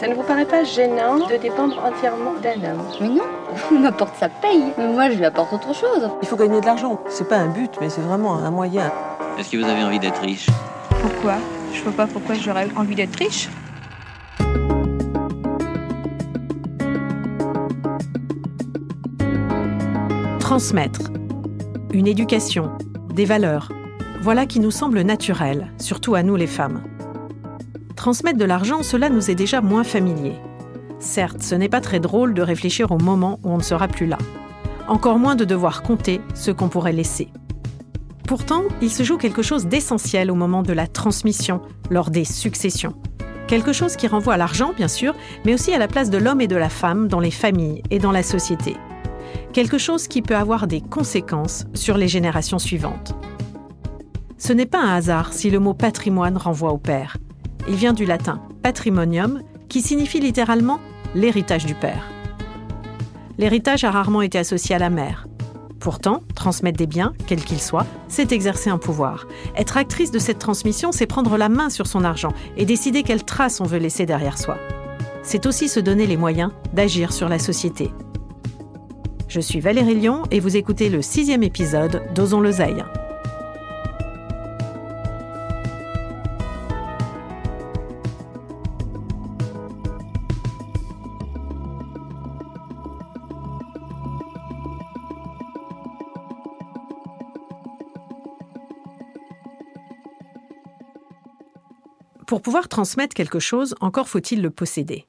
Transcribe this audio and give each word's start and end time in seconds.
Ça 0.00 0.08
ne 0.08 0.14
vous 0.14 0.22
paraît 0.22 0.46
pas 0.46 0.64
gênant 0.64 1.18
de 1.18 1.36
dépendre 1.36 1.76
entièrement 1.84 2.32
d'un 2.42 2.70
homme? 2.70 2.82
Mais 3.02 3.08
non, 3.08 3.24
il 3.70 3.80
m'apporte 3.80 4.16
sa 4.16 4.30
paye. 4.30 4.72
Mais 4.78 4.88
moi, 4.90 5.10
je 5.10 5.16
lui 5.18 5.26
apporte 5.26 5.52
autre 5.52 5.74
chose. 5.74 6.08
Il 6.22 6.26
faut 6.26 6.36
gagner 6.36 6.58
de 6.58 6.64
l'argent. 6.64 7.02
C'est 7.10 7.28
pas 7.28 7.36
un 7.36 7.48
but, 7.48 7.70
mais 7.82 7.90
c'est 7.90 8.00
vraiment 8.00 8.38
un 8.38 8.50
moyen. 8.50 8.90
Est-ce 9.38 9.50
que 9.50 9.58
vous 9.58 9.68
avez 9.68 9.84
envie 9.84 9.98
d'être 9.98 10.22
riche? 10.22 10.46
Pourquoi? 11.02 11.34
Je 11.74 11.82
vois 11.82 11.92
pas 11.92 12.06
pourquoi 12.06 12.34
j'aurais 12.34 12.66
envie 12.76 12.94
d'être 12.94 13.14
riche. 13.16 13.50
Transmettre. 20.38 21.10
Une 21.92 22.06
éducation, 22.06 22.70
des 23.12 23.26
valeurs. 23.26 23.70
Voilà 24.22 24.46
qui 24.46 24.60
nous 24.60 24.70
semble 24.70 25.02
naturel, 25.02 25.70
surtout 25.78 26.14
à 26.14 26.22
nous 26.22 26.36
les 26.36 26.46
femmes. 26.46 26.84
Transmettre 28.00 28.38
de 28.38 28.46
l'argent, 28.46 28.82
cela 28.82 29.10
nous 29.10 29.30
est 29.30 29.34
déjà 29.34 29.60
moins 29.60 29.84
familier. 29.84 30.32
Certes, 31.00 31.42
ce 31.42 31.54
n'est 31.54 31.68
pas 31.68 31.82
très 31.82 32.00
drôle 32.00 32.32
de 32.32 32.40
réfléchir 32.40 32.92
au 32.92 32.96
moment 32.96 33.38
où 33.44 33.50
on 33.50 33.58
ne 33.58 33.62
sera 33.62 33.88
plus 33.88 34.06
là. 34.06 34.16
Encore 34.88 35.18
moins 35.18 35.36
de 35.36 35.44
devoir 35.44 35.82
compter 35.82 36.22
ce 36.34 36.50
qu'on 36.50 36.70
pourrait 36.70 36.94
laisser. 36.94 37.28
Pourtant, 38.26 38.62
il 38.80 38.88
se 38.88 39.02
joue 39.02 39.18
quelque 39.18 39.42
chose 39.42 39.66
d'essentiel 39.66 40.30
au 40.30 40.34
moment 40.34 40.62
de 40.62 40.72
la 40.72 40.86
transmission, 40.86 41.60
lors 41.90 42.08
des 42.08 42.24
successions. 42.24 42.94
Quelque 43.46 43.74
chose 43.74 43.96
qui 43.96 44.06
renvoie 44.06 44.32
à 44.32 44.38
l'argent, 44.38 44.72
bien 44.74 44.88
sûr, 44.88 45.14
mais 45.44 45.52
aussi 45.52 45.74
à 45.74 45.78
la 45.78 45.86
place 45.86 46.08
de 46.08 46.16
l'homme 46.16 46.40
et 46.40 46.48
de 46.48 46.56
la 46.56 46.70
femme 46.70 47.06
dans 47.06 47.20
les 47.20 47.30
familles 47.30 47.82
et 47.90 47.98
dans 47.98 48.12
la 48.12 48.22
société. 48.22 48.78
Quelque 49.52 49.76
chose 49.76 50.08
qui 50.08 50.22
peut 50.22 50.36
avoir 50.36 50.66
des 50.66 50.80
conséquences 50.80 51.66
sur 51.74 51.98
les 51.98 52.08
générations 52.08 52.58
suivantes. 52.58 53.14
Ce 54.38 54.54
n'est 54.54 54.64
pas 54.64 54.80
un 54.80 54.94
hasard 54.94 55.34
si 55.34 55.50
le 55.50 55.58
mot 55.58 55.74
patrimoine 55.74 56.38
renvoie 56.38 56.72
au 56.72 56.78
père. 56.78 57.18
Il 57.68 57.74
vient 57.74 57.92
du 57.92 58.04
latin 58.04 58.40
patrimonium, 58.62 59.42
qui 59.68 59.80
signifie 59.80 60.20
littéralement 60.20 60.80
l'héritage 61.14 61.66
du 61.66 61.74
père. 61.74 62.04
L'héritage 63.38 63.84
a 63.84 63.90
rarement 63.90 64.22
été 64.22 64.38
associé 64.38 64.74
à 64.74 64.78
la 64.78 64.90
mère. 64.90 65.26
Pourtant, 65.78 66.22
transmettre 66.34 66.76
des 66.76 66.86
biens, 66.86 67.14
quels 67.26 67.42
qu'ils 67.42 67.60
soient, 67.60 67.86
c'est 68.06 68.32
exercer 68.32 68.68
un 68.68 68.76
pouvoir. 68.76 69.26
Être 69.56 69.78
actrice 69.78 70.10
de 70.10 70.18
cette 70.18 70.38
transmission, 70.38 70.92
c'est 70.92 71.06
prendre 71.06 71.38
la 71.38 71.48
main 71.48 71.70
sur 71.70 71.86
son 71.86 72.04
argent 72.04 72.32
et 72.58 72.66
décider 72.66 73.02
quelle 73.02 73.24
trace 73.24 73.62
on 73.62 73.64
veut 73.64 73.78
laisser 73.78 74.04
derrière 74.04 74.36
soi. 74.36 74.58
C'est 75.22 75.46
aussi 75.46 75.68
se 75.68 75.80
donner 75.80 76.06
les 76.06 76.18
moyens 76.18 76.52
d'agir 76.74 77.12
sur 77.14 77.30
la 77.30 77.38
société. 77.38 77.90
Je 79.28 79.40
suis 79.40 79.60
Valérie 79.60 79.94
Lyon 79.94 80.24
et 80.30 80.40
vous 80.40 80.56
écoutez 80.56 80.90
le 80.90 81.00
sixième 81.00 81.42
épisode 81.42 82.02
d'Osons 82.14 82.40
l'oseille. 82.40 82.84
Pour 102.40 102.44
pouvoir 102.44 102.68
transmettre 102.68 103.12
quelque 103.12 103.38
chose, 103.38 103.74
encore 103.82 104.08
faut-il 104.08 104.40
le 104.40 104.48
posséder. 104.48 105.04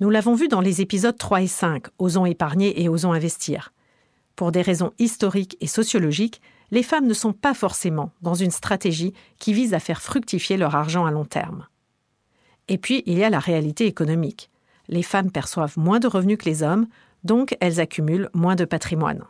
Nous 0.00 0.10
l'avons 0.10 0.34
vu 0.34 0.48
dans 0.48 0.60
les 0.60 0.82
épisodes 0.82 1.16
3 1.16 1.40
et 1.40 1.46
5, 1.46 1.86
Osons 1.98 2.26
épargner 2.26 2.82
et 2.82 2.90
Osons 2.90 3.14
investir. 3.14 3.72
Pour 4.36 4.52
des 4.52 4.60
raisons 4.60 4.92
historiques 4.98 5.56
et 5.62 5.66
sociologiques, 5.66 6.42
les 6.70 6.82
femmes 6.82 7.06
ne 7.06 7.14
sont 7.14 7.32
pas 7.32 7.54
forcément 7.54 8.12
dans 8.20 8.34
une 8.34 8.50
stratégie 8.50 9.14
qui 9.38 9.54
vise 9.54 9.72
à 9.72 9.80
faire 9.80 10.02
fructifier 10.02 10.58
leur 10.58 10.74
argent 10.74 11.06
à 11.06 11.10
long 11.10 11.24
terme. 11.24 11.66
Et 12.68 12.76
puis, 12.76 13.02
il 13.06 13.16
y 13.16 13.24
a 13.24 13.30
la 13.30 13.40
réalité 13.40 13.86
économique. 13.86 14.50
Les 14.88 15.02
femmes 15.02 15.32
perçoivent 15.32 15.78
moins 15.78 16.00
de 16.00 16.06
revenus 16.06 16.36
que 16.36 16.50
les 16.50 16.62
hommes, 16.62 16.86
donc 17.24 17.56
elles 17.60 17.80
accumulent 17.80 18.28
moins 18.34 18.56
de 18.56 18.66
patrimoine. 18.66 19.24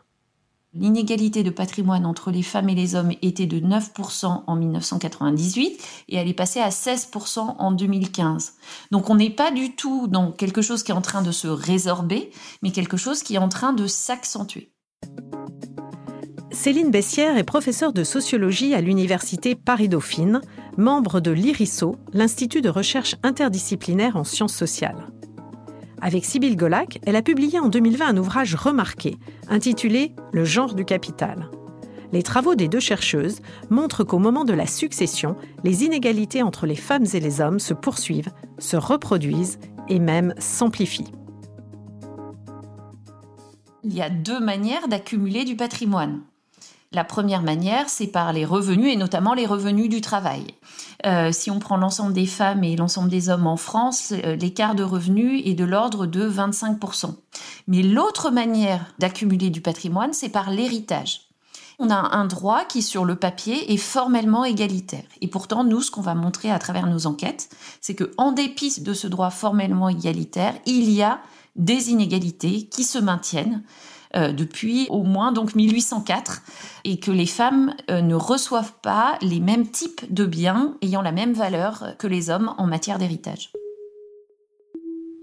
L'inégalité 0.74 1.42
de 1.42 1.50
patrimoine 1.50 2.04
entre 2.04 2.30
les 2.30 2.42
femmes 2.42 2.68
et 2.68 2.74
les 2.74 2.94
hommes 2.94 3.12
était 3.22 3.46
de 3.46 3.58
9% 3.58 4.42
en 4.46 4.56
1998 4.56 5.80
et 6.08 6.16
elle 6.16 6.28
est 6.28 6.34
passée 6.34 6.60
à 6.60 6.68
16% 6.68 7.56
en 7.58 7.72
2015. 7.72 8.52
Donc 8.90 9.08
on 9.08 9.14
n'est 9.14 9.30
pas 9.30 9.50
du 9.50 9.74
tout 9.74 10.08
dans 10.08 10.30
quelque 10.30 10.60
chose 10.60 10.82
qui 10.82 10.92
est 10.92 10.94
en 10.94 11.00
train 11.00 11.22
de 11.22 11.32
se 11.32 11.48
résorber, 11.48 12.30
mais 12.62 12.70
quelque 12.70 12.98
chose 12.98 13.22
qui 13.22 13.36
est 13.36 13.38
en 13.38 13.48
train 13.48 13.72
de 13.72 13.86
s'accentuer. 13.86 14.70
Céline 16.50 16.90
Bessière 16.90 17.38
est 17.38 17.44
professeure 17.44 17.94
de 17.94 18.04
sociologie 18.04 18.74
à 18.74 18.82
l'université 18.82 19.54
Paris-Dauphine, 19.54 20.42
membre 20.76 21.20
de 21.20 21.30
l'IRISO, 21.30 21.96
l'Institut 22.12 22.60
de 22.60 22.68
recherche 22.68 23.16
interdisciplinaire 23.22 24.16
en 24.16 24.24
sciences 24.24 24.56
sociales. 24.56 25.08
Avec 26.00 26.24
Sybille 26.24 26.56
Golac, 26.56 27.00
elle 27.06 27.16
a 27.16 27.22
publié 27.22 27.58
en 27.58 27.68
2020 27.68 28.06
un 28.06 28.16
ouvrage 28.16 28.54
remarqué, 28.54 29.16
intitulé 29.48 30.12
Le 30.32 30.44
genre 30.44 30.74
du 30.74 30.84
capital. 30.84 31.50
Les 32.12 32.22
travaux 32.22 32.54
des 32.54 32.68
deux 32.68 32.80
chercheuses 32.80 33.40
montrent 33.68 34.04
qu'au 34.04 34.18
moment 34.18 34.44
de 34.44 34.52
la 34.52 34.66
succession, 34.66 35.36
les 35.64 35.84
inégalités 35.84 36.42
entre 36.42 36.66
les 36.66 36.76
femmes 36.76 37.04
et 37.12 37.20
les 37.20 37.40
hommes 37.40 37.58
se 37.58 37.74
poursuivent, 37.74 38.30
se 38.58 38.76
reproduisent 38.76 39.58
et 39.88 39.98
même 39.98 40.34
s'amplifient. 40.38 41.12
Il 43.82 43.94
y 43.94 44.00
a 44.00 44.08
deux 44.08 44.40
manières 44.40 44.88
d'accumuler 44.88 45.44
du 45.44 45.56
patrimoine. 45.56 46.22
La 46.92 47.04
première 47.04 47.42
manière, 47.42 47.90
c'est 47.90 48.06
par 48.06 48.32
les 48.32 48.46
revenus 48.46 48.94
et 48.94 48.96
notamment 48.96 49.34
les 49.34 49.44
revenus 49.44 49.90
du 49.90 50.00
travail. 50.00 50.46
Euh, 51.04 51.32
si 51.32 51.50
on 51.50 51.58
prend 51.58 51.76
l'ensemble 51.76 52.14
des 52.14 52.24
femmes 52.24 52.64
et 52.64 52.76
l'ensemble 52.76 53.10
des 53.10 53.28
hommes 53.28 53.46
en 53.46 53.58
France, 53.58 54.14
euh, 54.24 54.36
l'écart 54.36 54.74
de 54.74 54.82
revenus 54.82 55.42
est 55.44 55.54
de 55.54 55.64
l'ordre 55.64 56.06
de 56.06 56.26
25%. 56.26 57.14
Mais 57.66 57.82
l'autre 57.82 58.30
manière 58.30 58.86
d'accumuler 58.98 59.50
du 59.50 59.60
patrimoine, 59.60 60.14
c'est 60.14 60.30
par 60.30 60.50
l'héritage. 60.50 61.28
On 61.78 61.90
a 61.90 62.16
un 62.16 62.24
droit 62.24 62.64
qui, 62.64 62.82
sur 62.82 63.04
le 63.04 63.16
papier, 63.16 63.72
est 63.72 63.76
formellement 63.76 64.44
égalitaire. 64.44 65.04
Et 65.20 65.28
pourtant, 65.28 65.64
nous, 65.64 65.82
ce 65.82 65.90
qu'on 65.90 66.00
va 66.00 66.14
montrer 66.14 66.50
à 66.50 66.58
travers 66.58 66.86
nos 66.86 67.06
enquêtes, 67.06 67.50
c'est 67.82 67.94
que, 67.94 68.12
en 68.16 68.32
dépit 68.32 68.80
de 68.80 68.94
ce 68.94 69.06
droit 69.06 69.30
formellement 69.30 69.90
égalitaire, 69.90 70.54
il 70.66 70.90
y 70.90 71.02
a 71.02 71.20
des 71.54 71.90
inégalités 71.90 72.64
qui 72.64 72.82
se 72.82 72.98
maintiennent 72.98 73.62
euh, 74.16 74.32
depuis 74.32 74.86
au 74.90 75.02
moins 75.02 75.32
donc 75.32 75.54
1804 75.54 76.42
et 76.84 76.98
que 76.98 77.10
les 77.10 77.26
femmes 77.26 77.74
euh, 77.90 78.00
ne 78.00 78.14
reçoivent 78.14 78.74
pas 78.82 79.18
les 79.20 79.40
mêmes 79.40 79.68
types 79.68 80.12
de 80.12 80.24
biens 80.24 80.76
ayant 80.82 81.02
la 81.02 81.12
même 81.12 81.34
valeur 81.34 81.94
que 81.98 82.06
les 82.06 82.30
hommes 82.30 82.54
en 82.58 82.66
matière 82.66 82.98
d'héritage. 82.98 83.52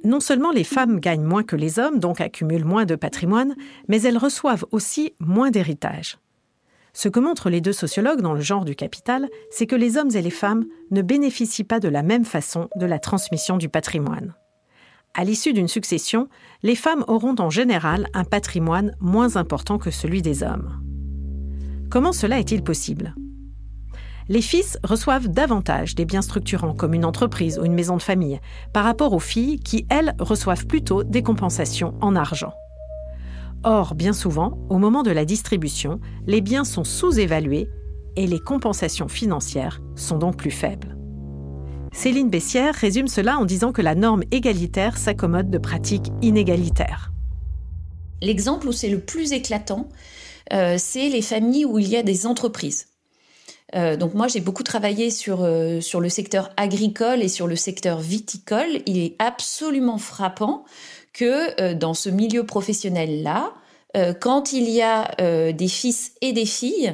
Non 0.03 0.19
seulement 0.19 0.51
les 0.51 0.63
femmes 0.63 0.99
gagnent 0.99 1.23
moins 1.23 1.43
que 1.43 1.55
les 1.55 1.79
hommes, 1.79 1.99
donc 1.99 2.21
accumulent 2.21 2.65
moins 2.65 2.85
de 2.85 2.95
patrimoine, 2.95 3.55
mais 3.87 4.03
elles 4.03 4.19
reçoivent 4.19 4.65
aussi 4.71 5.13
moins 5.19 5.49
d'héritage. 5.49 6.19
Ce 6.93 7.09
que 7.09 7.19
montrent 7.19 7.49
les 7.49 7.59
deux 7.59 7.73
sociologues 7.73 8.21
dans 8.21 8.33
le 8.33 8.39
genre 8.39 8.65
du 8.65 8.75
capital, 8.75 9.27
c'est 9.49 9.65
que 9.65 9.75
les 9.75 9.97
hommes 9.97 10.15
et 10.15 10.21
les 10.21 10.29
femmes 10.29 10.65
ne 10.91 11.01
bénéficient 11.01 11.63
pas 11.63 11.79
de 11.79 11.89
la 11.89 12.03
même 12.03 12.23
façon 12.23 12.69
de 12.75 12.85
la 12.85 12.99
transmission 12.99 13.57
du 13.57 13.67
patrimoine 13.67 14.35
à 15.15 15.23
l'issue 15.23 15.53
d'une 15.53 15.67
succession, 15.67 16.27
les 16.61 16.75
femmes 16.75 17.05
auront 17.07 17.35
en 17.39 17.49
général 17.49 18.07
un 18.13 18.25
patrimoine 18.25 18.95
moins 18.99 19.37
important 19.37 19.77
que 19.77 19.89
celui 19.89 20.21
des 20.21 20.43
hommes. 20.43 20.81
Comment 21.89 22.11
cela 22.11 22.39
est-il 22.39 22.63
possible? 22.63 23.15
Les 24.27 24.41
fils 24.41 24.77
reçoivent 24.83 25.27
davantage 25.27 25.95
des 25.95 26.05
biens 26.05 26.23
structurants 26.23 26.73
comme 26.73 26.93
une 26.93 27.05
entreprise 27.05 27.59
ou 27.59 27.65
une 27.65 27.75
maison 27.75 27.95
de 27.95 28.01
famille 28.01 28.39
par 28.73 28.83
rapport 28.83 29.13
aux 29.13 29.19
filles 29.19 29.59
qui, 29.59 29.85
elles, 29.89 30.15
reçoivent 30.19 30.65
plutôt 30.65 31.03
des 31.03 31.23
compensations 31.23 31.93
en 32.01 32.15
argent. 32.15 32.53
Or, 33.63 33.95
bien 33.95 34.13
souvent, 34.13 34.57
au 34.69 34.79
moment 34.79 35.03
de 35.03 35.11
la 35.11 35.25
distribution, 35.25 35.99
les 36.27 36.41
biens 36.41 36.65
sont 36.65 36.83
sous-évalués 36.83 37.69
et 38.15 38.27
les 38.27 38.39
compensations 38.39 39.07
financières 39.07 39.81
sont 39.95 40.17
donc 40.17 40.37
plus 40.37 40.51
faibles. 40.51 40.94
Céline 41.95 42.29
Bessière 42.29 42.75
résume 42.75 43.07
cela 43.07 43.37
en 43.37 43.45
disant 43.45 43.71
que 43.71 43.81
la 43.81 43.95
norme 43.95 44.23
égalitaire 44.29 44.97
s'accommode 44.97 45.49
de 45.49 45.57
pratiques 45.57 46.11
inégalitaires. 46.21 47.13
L'exemple 48.21 48.67
où 48.67 48.73
c'est 48.73 48.89
le 48.89 48.99
plus 48.99 49.31
éclatant, 49.31 49.87
euh, 50.51 50.75
c'est 50.77 51.07
les 51.07 51.21
familles 51.21 51.63
où 51.63 51.79
il 51.79 51.87
y 51.87 51.95
a 51.95 52.03
des 52.03 52.27
entreprises. 52.27 52.87
Euh, 53.75 53.95
donc 53.95 54.13
moi 54.13 54.27
j'ai 54.27 54.41
beaucoup 54.41 54.61
travaillé 54.61 55.09
sur, 55.09 55.41
euh, 55.41 55.79
sur 55.79 56.01
le 56.01 56.09
secteur 56.09 56.51
agricole 56.57 57.23
et 57.23 57.29
sur 57.29 57.47
le 57.47 57.55
secteur 57.55 58.01
viticole. 58.01 58.81
Il 58.85 58.97
est 58.99 59.15
absolument 59.17 59.97
frappant 59.97 60.65
que 61.13 61.73
dans 61.73 61.93
ce 61.93 62.09
milieu 62.09 62.45
professionnel-là, 62.45 63.53
quand 64.19 64.51
il 64.51 64.69
y 64.69 64.81
a 64.81 65.15
des 65.53 65.67
fils 65.69 66.11
et 66.19 66.33
des 66.33 66.45
filles, 66.45 66.93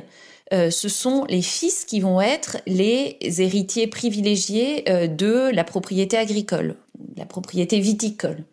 euh, 0.53 0.69
ce 0.69 0.89
sont 0.89 1.25
les 1.29 1.41
fils 1.41 1.85
qui 1.85 2.01
vont 2.01 2.19
être 2.19 2.57
les 2.67 3.17
héritiers 3.39 3.87
privilégiés 3.87 4.89
euh, 4.89 5.07
de 5.07 5.49
la 5.53 5.63
propriété 5.63 6.17
agricole, 6.17 6.75
la 7.15 7.25
propriété 7.25 7.79
viticole. 7.79 8.43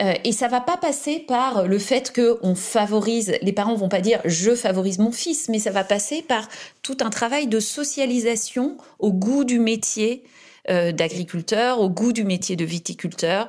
Euh, 0.00 0.12
et 0.24 0.32
ça 0.32 0.46
va 0.46 0.60
pas 0.60 0.76
passer 0.76 1.18
par 1.18 1.66
le 1.66 1.78
fait 1.78 2.12
que 2.12 2.38
on 2.42 2.54
favorise. 2.54 3.34
Les 3.42 3.52
parents 3.52 3.74
vont 3.74 3.88
pas 3.88 4.00
dire 4.00 4.20
je 4.24 4.54
favorise 4.54 4.98
mon 4.98 5.10
fils, 5.10 5.48
mais 5.48 5.58
ça 5.58 5.70
va 5.70 5.82
passer 5.82 6.22
par 6.22 6.48
tout 6.82 6.98
un 7.00 7.10
travail 7.10 7.48
de 7.48 7.58
socialisation 7.58 8.76
au 8.98 9.12
goût 9.12 9.44
du 9.44 9.58
métier 9.58 10.24
d'agriculteur, 10.68 11.80
au 11.80 11.88
goût 11.88 12.12
du 12.12 12.24
métier 12.24 12.56
de 12.56 12.64
viticulteur. 12.64 13.48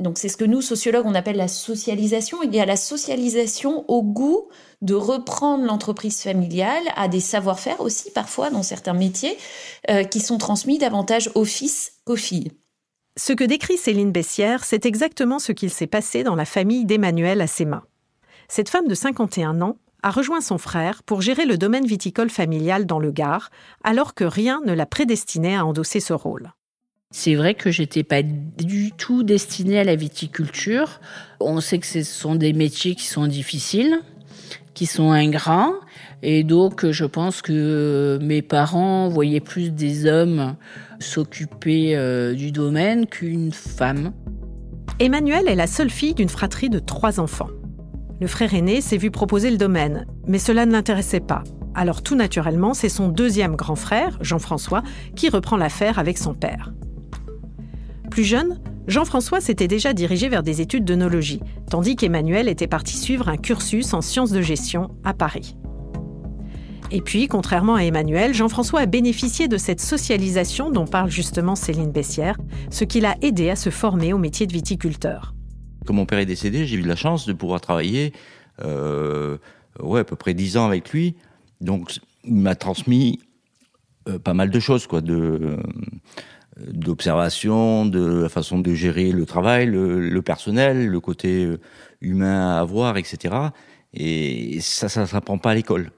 Donc 0.00 0.18
c'est 0.18 0.28
ce 0.28 0.36
que 0.36 0.44
nous, 0.44 0.60
sociologues, 0.60 1.06
on 1.06 1.14
appelle 1.14 1.36
la 1.36 1.46
socialisation. 1.46 2.42
Il 2.42 2.52
y 2.52 2.58
a 2.58 2.66
la 2.66 2.74
socialisation 2.74 3.84
au 3.86 4.02
goût 4.02 4.48
de 4.82 4.94
reprendre 4.94 5.64
l'entreprise 5.64 6.20
familiale 6.20 6.82
à 6.96 7.08
des 7.08 7.20
savoir-faire 7.20 7.80
aussi 7.80 8.10
parfois 8.10 8.50
dans 8.50 8.62
certains 8.62 8.92
métiers 8.92 9.36
euh, 9.90 10.04
qui 10.04 10.20
sont 10.20 10.38
transmis 10.38 10.78
davantage 10.78 11.30
aux 11.34 11.44
fils 11.44 11.94
qu'aux 12.04 12.16
filles. 12.16 12.52
Ce 13.18 13.32
que 13.32 13.44
décrit 13.44 13.78
Céline 13.78 14.12
Bessière, 14.12 14.64
c'est 14.64 14.84
exactement 14.84 15.38
ce 15.38 15.52
qu'il 15.52 15.70
s'est 15.70 15.86
passé 15.86 16.22
dans 16.22 16.34
la 16.34 16.44
famille 16.44 16.84
d'Emmanuel 16.84 17.40
Assema. 17.40 17.84
Cette 18.48 18.68
femme 18.68 18.88
de 18.88 18.94
51 18.94 19.62
ans 19.62 19.78
a 20.02 20.10
rejoint 20.10 20.42
son 20.42 20.58
frère 20.58 21.02
pour 21.02 21.22
gérer 21.22 21.46
le 21.46 21.56
domaine 21.56 21.86
viticole 21.86 22.30
familial 22.30 22.84
dans 22.86 22.98
le 22.98 23.10
Gard, 23.10 23.50
alors 23.82 24.14
que 24.14 24.24
rien 24.24 24.60
ne 24.66 24.72
la 24.72 24.86
prédestinait 24.86 25.56
à 25.56 25.64
endosser 25.64 26.00
ce 26.00 26.12
rôle. 26.12 26.52
C'est 27.10 27.34
vrai 27.34 27.54
que 27.54 27.70
j'étais 27.70 28.02
pas 28.02 28.22
du 28.22 28.92
tout 28.92 29.22
destinée 29.22 29.78
à 29.78 29.84
la 29.84 29.96
viticulture. 29.96 31.00
On 31.40 31.60
sait 31.60 31.78
que 31.78 31.86
ce 31.86 32.02
sont 32.02 32.34
des 32.34 32.52
métiers 32.52 32.94
qui 32.94 33.06
sont 33.06 33.26
difficiles, 33.26 34.00
qui 34.74 34.86
sont 34.86 35.10
ingrats. 35.10 35.72
Et 36.22 36.44
donc, 36.44 36.90
je 36.90 37.04
pense 37.04 37.42
que 37.42 38.18
mes 38.22 38.42
parents 38.42 39.08
voyaient 39.08 39.40
plus 39.40 39.70
des 39.70 40.06
hommes 40.06 40.56
s'occuper 41.00 41.96
euh, 41.96 42.34
du 42.34 42.52
domaine 42.52 43.06
qu'une 43.06 43.52
femme. 43.52 44.12
Emmanuelle 44.98 45.48
est 45.48 45.54
la 45.54 45.66
seule 45.66 45.90
fille 45.90 46.14
d'une 46.14 46.28
fratrie 46.28 46.70
de 46.70 46.78
trois 46.78 47.20
enfants. 47.20 47.50
Le 48.20 48.26
frère 48.26 48.54
aîné 48.54 48.80
s'est 48.80 48.96
vu 48.96 49.10
proposer 49.10 49.50
le 49.50 49.58
domaine, 49.58 50.06
mais 50.26 50.38
cela 50.38 50.64
ne 50.64 50.72
l'intéressait 50.72 51.20
pas. 51.20 51.44
Alors 51.74 52.02
tout 52.02 52.14
naturellement, 52.14 52.72
c'est 52.72 52.88
son 52.88 53.08
deuxième 53.08 53.56
grand 53.56 53.76
frère, 53.76 54.16
Jean-François, 54.22 54.82
qui 55.14 55.28
reprend 55.28 55.58
l'affaire 55.58 55.98
avec 55.98 56.16
son 56.16 56.32
père. 56.32 56.72
Plus 58.10 58.24
jeune, 58.24 58.58
Jean-François 58.86 59.40
s'était 59.40 59.66
déjà 59.66 59.92
dirigé 59.92 60.28
vers 60.28 60.44
des 60.44 60.60
études 60.60 60.84
d'œnologie, 60.84 61.40
tandis 61.68 61.96
qu'Emmanuel 61.96 62.48
était 62.48 62.68
parti 62.68 62.96
suivre 62.96 63.28
un 63.28 63.36
cursus 63.36 63.92
en 63.94 64.00
sciences 64.00 64.30
de 64.30 64.40
gestion 64.40 64.90
à 65.02 65.12
Paris. 65.12 65.56
Et 66.92 67.00
puis, 67.00 67.26
contrairement 67.26 67.74
à 67.74 67.82
Emmanuel, 67.82 68.32
Jean-François 68.32 68.80
a 68.80 68.86
bénéficié 68.86 69.48
de 69.48 69.56
cette 69.56 69.80
socialisation 69.80 70.70
dont 70.70 70.86
parle 70.86 71.10
justement 71.10 71.56
Céline 71.56 71.90
Bessière, 71.90 72.38
ce 72.70 72.84
qui 72.84 73.00
l'a 73.00 73.16
aidé 73.22 73.50
à 73.50 73.56
se 73.56 73.70
former 73.70 74.12
au 74.12 74.18
métier 74.18 74.46
de 74.46 74.52
viticulteur. 74.52 75.34
Quand 75.84 75.94
mon 75.94 76.06
père 76.06 76.20
est 76.20 76.26
décédé, 76.26 76.64
j'ai 76.64 76.76
eu 76.76 76.82
la 76.82 76.94
chance 76.94 77.26
de 77.26 77.32
pouvoir 77.32 77.60
travailler 77.60 78.12
euh, 78.62 79.36
ouais, 79.80 80.00
à 80.00 80.04
peu 80.04 80.14
près 80.14 80.32
dix 80.32 80.56
ans 80.56 80.66
avec 80.66 80.90
lui. 80.90 81.16
Donc, 81.60 81.98
il 82.22 82.34
m'a 82.34 82.54
transmis 82.54 83.18
euh, 84.08 84.20
pas 84.20 84.34
mal 84.34 84.50
de 84.50 84.60
choses, 84.60 84.86
quoi, 84.86 85.00
d'observation, 86.56 87.86
de 87.86 88.22
la 88.22 88.28
façon 88.28 88.58
de 88.58 88.74
gérer 88.74 89.12
le 89.12 89.26
travail, 89.26 89.66
le, 89.66 90.20
personnel, 90.22 90.86
le 90.86 91.00
côté 91.00 91.44
euh, 91.44 91.60
humain 92.00 92.56
à 92.56 92.60
avoir, 92.60 92.96
etc. 92.96 93.34
Et 93.92 94.58
ça, 94.60 94.88
ça 94.88 95.02
ne 95.02 95.06
s'apprend 95.06 95.38
pas 95.38 95.50
à 95.50 95.54
l'école. 95.54 95.90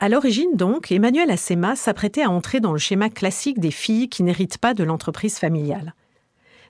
À 0.00 0.08
l'origine, 0.08 0.56
donc, 0.56 0.90
Emmanuel 0.90 1.30
Assema 1.30 1.76
s'apprêtait 1.76 2.22
à 2.22 2.30
entrer 2.30 2.60
dans 2.60 2.72
le 2.72 2.78
schéma 2.78 3.08
classique 3.08 3.60
des 3.60 3.70
filles 3.70 4.08
qui 4.08 4.22
n'héritent 4.22 4.58
pas 4.58 4.74
de 4.74 4.82
l'entreprise 4.82 5.38
familiale. 5.38 5.94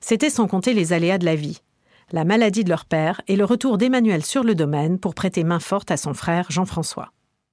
C'était 0.00 0.30
sans 0.30 0.48
compter 0.48 0.74
les 0.74 0.92
aléas 0.92 1.18
de 1.18 1.24
la 1.24 1.36
vie, 1.36 1.62
la 2.10 2.24
maladie 2.24 2.64
de 2.64 2.68
leur 2.68 2.84
père 2.84 3.22
et 3.28 3.36
le 3.36 3.44
retour 3.44 3.78
d'Emmanuel 3.78 4.24
sur 4.24 4.44
le 4.44 4.54
domaine 4.54 4.98
pour 4.98 5.14
prêter 5.14 5.44
main 5.44 5.60
forte 5.60 5.90
à 5.90 5.96
son 5.96 6.12
frère 6.12 6.50
Jean-François. 6.50 7.12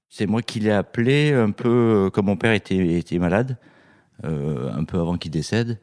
C'est 0.09 0.25
moi 0.25 0.41
qui 0.41 0.59
l'ai 0.59 0.71
appelé 0.71 1.31
un 1.31 1.51
peu 1.51 1.69
euh, 1.69 2.09
comme 2.09 2.25
mon 2.25 2.35
père 2.35 2.53
était, 2.53 2.97
était 2.97 3.19
malade. 3.19 3.57
Euh, 4.25 4.71
un 4.73 4.83
peu 4.83 4.99
avant 4.99 5.17
qu'il 5.17 5.31
décède, 5.31 5.79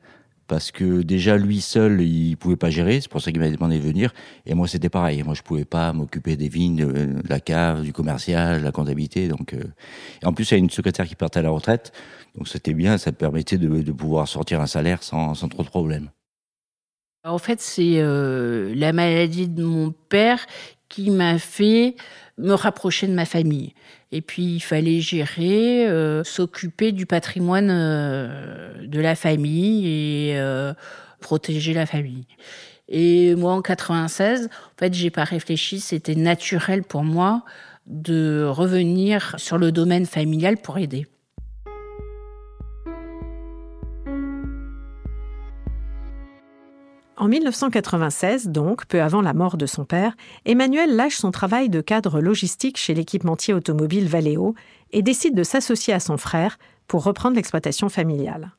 parce 0.47 0.71
que 0.71 1.01
déjà 1.03 1.39
lui 1.39 1.61
seul, 1.61 2.03
il 2.03 2.37
pouvait 2.37 2.57
pas 2.57 2.69
gérer. 2.69 3.01
C'est 3.01 3.11
pour 3.11 3.23
ça 3.23 3.33
qu'il 3.33 3.41
m'a 3.41 3.49
demandé 3.49 3.79
de 3.79 3.85
venir. 3.85 4.13
Et 4.45 4.55
moi, 4.55 4.69
c'était 4.69 4.91
pareil. 4.91 5.23
Moi, 5.23 5.35
je 5.35 5.43
pouvais 5.43 5.65
pas 5.65 5.93
m'occuper 5.93 6.37
des 6.37 6.49
vignes, 6.49 6.87
de 6.87 7.29
la 7.29 7.41
cave, 7.41 7.83
du 7.83 7.93
commercial, 7.93 8.61
de 8.61 8.65
la 8.65 8.73
comptabilité. 8.73 9.29
Donc, 9.29 9.55
euh, 9.55 9.65
et 10.23 10.27
en 10.27 10.35
plus, 10.35 10.51
il 10.51 10.55
y 10.55 10.57
a 10.57 10.59
une 10.59 10.71
secrétaire 10.71 11.07
qui 11.07 11.15
partait 11.15 11.39
à 11.39 11.43
la 11.43 11.51
retraite, 11.51 11.93
donc 12.37 12.47
c'était 12.49 12.75
bien. 12.75 12.99
Ça 12.99 13.11
permettait 13.11 13.59
de, 13.59 13.93
pouvoir 13.93 14.29
sortir 14.29 14.61
un 14.61 14.67
salaire 14.67 15.03
sans, 15.03 15.33
trop 15.49 15.63
de 15.63 15.69
problèmes. 15.69 16.11
En 17.25 17.39
fait, 17.39 17.61
c'est 17.61 17.99
euh, 17.99 18.73
la 18.77 18.93
maladie 18.93 19.49
de 19.49 19.65
mon 19.65 19.93
père 20.11 20.47
qui 20.89 21.11
m'a 21.11 21.39
fait 21.39 21.97
me 22.39 22.53
rapprocher 22.53 23.07
de 23.09 23.15
ma 23.15 23.25
famille. 23.25 23.73
Et 24.13 24.21
puis 24.21 24.45
il 24.45 24.61
fallait 24.61 25.01
gérer, 25.01 25.87
euh, 25.87 26.23
s'occuper 26.25 26.93
du 26.93 27.07
patrimoine 27.07 27.71
euh, 27.71 28.87
de 28.87 29.01
la 29.01 29.17
famille 29.17 29.87
et 29.87 30.39
euh, 30.39 30.73
protéger 31.21 31.75
la 31.75 31.87
famille. 31.87 32.27
Et 32.89 33.35
moi 33.35 33.53
en 33.53 33.63
96, 33.63 34.47
en 34.47 34.79
fait, 34.79 34.95
j'ai 34.95 35.11
pas 35.11 35.25
réfléchi, 35.25 35.81
c'était 35.81 36.15
naturel 36.15 36.85
pour 36.85 37.03
moi 37.03 37.45
de 37.87 38.45
revenir 38.49 39.35
sur 39.39 39.59
le 39.59 39.73
domaine 39.73 40.07
familial 40.07 40.57
pour 40.57 40.79
aider. 40.79 41.07
En 47.19 47.29
1996, 47.29 48.49
donc, 48.49 48.85
peu 48.85 49.01
avant 49.01 49.23
la 49.23 49.33
mort 49.33 49.57
de 49.57 49.65
son 49.65 49.87
père, 49.87 50.15
Emmanuel 50.45 50.95
lâche 50.97 51.17
son 51.17 51.31
travail 51.31 51.71
de 51.71 51.81
cadre 51.81 52.21
logistique 52.21 52.77
chez 52.77 52.93
l'équipementier 52.93 53.55
automobile 53.55 54.07
Valeo 54.07 54.55
et 54.93 55.01
décide 55.01 55.35
de 55.35 55.43
s'associer 55.43 55.95
à 55.95 56.01
son 56.01 56.19
frère 56.19 56.59
pour 56.87 57.05
reprendre 57.05 57.37
l'exploitation 57.37 57.89
familiale. 57.89 58.53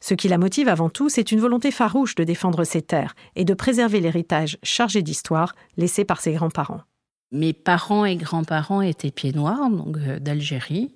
Ce 0.00 0.14
qui 0.14 0.28
la 0.28 0.36
motive 0.36 0.68
avant 0.68 0.90
tout, 0.90 1.08
c'est 1.08 1.30
une 1.30 1.38
volonté 1.38 1.70
farouche 1.70 2.16
de 2.16 2.24
défendre 2.24 2.64
ses 2.64 2.82
terres 2.82 3.14
et 3.36 3.44
de 3.44 3.54
préserver 3.54 4.00
l'héritage 4.00 4.58
chargé 4.64 5.02
d'histoire 5.02 5.54
laissé 5.76 6.04
par 6.04 6.20
ses 6.20 6.32
grands-parents. 6.32 6.82
Mes 7.30 7.52
parents 7.52 8.04
et 8.04 8.16
grands-parents 8.16 8.82
étaient 8.82 9.10
pieds 9.12 9.32
noirs, 9.32 9.70
donc 9.70 9.96
euh, 9.96 10.18
d'Algérie, 10.18 10.92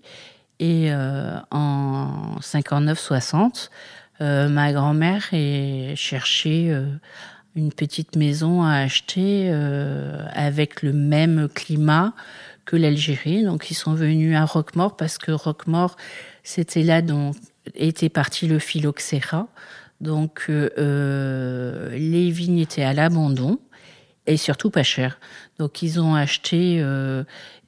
et 0.59 0.93
euh, 0.93 1.39
en 1.51 2.37
59-60, 2.41 3.71
euh, 4.21 4.49
ma 4.49 4.73
grand-mère 4.73 5.29
est 5.33 5.95
cherché 5.97 6.71
euh, 6.71 6.85
une 7.55 7.73
petite 7.73 8.17
maison 8.17 8.63
à 8.63 8.75
acheter 8.75 9.49
euh, 9.49 10.27
avec 10.33 10.83
le 10.83 10.93
même 10.93 11.49
climat 11.49 12.13
que 12.67 12.77
l'Algérie. 12.77 13.45
Donc 13.45 13.71
ils 13.71 13.75
sont 13.75 13.95
venus 13.95 14.37
à 14.37 14.45
Roquemort 14.45 14.97
parce 14.97 15.17
que 15.17 15.33
Roquemort, 15.33 15.97
c'était 16.43 16.83
là 16.83 17.01
dont 17.01 17.33
était 17.75 18.11
parti 18.11 18.47
le 18.47 18.59
phylloxéra. 18.59 19.49
Donc 20.01 20.47
les 20.49 22.31
vignes 22.31 22.59
étaient 22.59 22.85
à 22.85 22.95
l'abandon 22.95 23.59
et 24.27 24.39
surtout 24.39 24.71
pas 24.71 24.83
chères. 24.83 25.19
Donc 25.59 25.83
ils 25.83 26.01
ont 26.01 26.15
acheté 26.15 26.83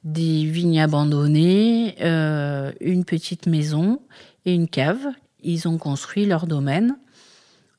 des 0.03 0.45
vignes 0.45 0.81
abandonnées, 0.81 1.95
une 2.81 3.05
petite 3.05 3.45
maison 3.45 4.01
et 4.45 4.53
une 4.55 4.67
cave 4.67 5.09
ils 5.43 5.67
ont 5.67 5.77
construit 5.77 6.25
leur 6.25 6.47
domaine. 6.47 6.97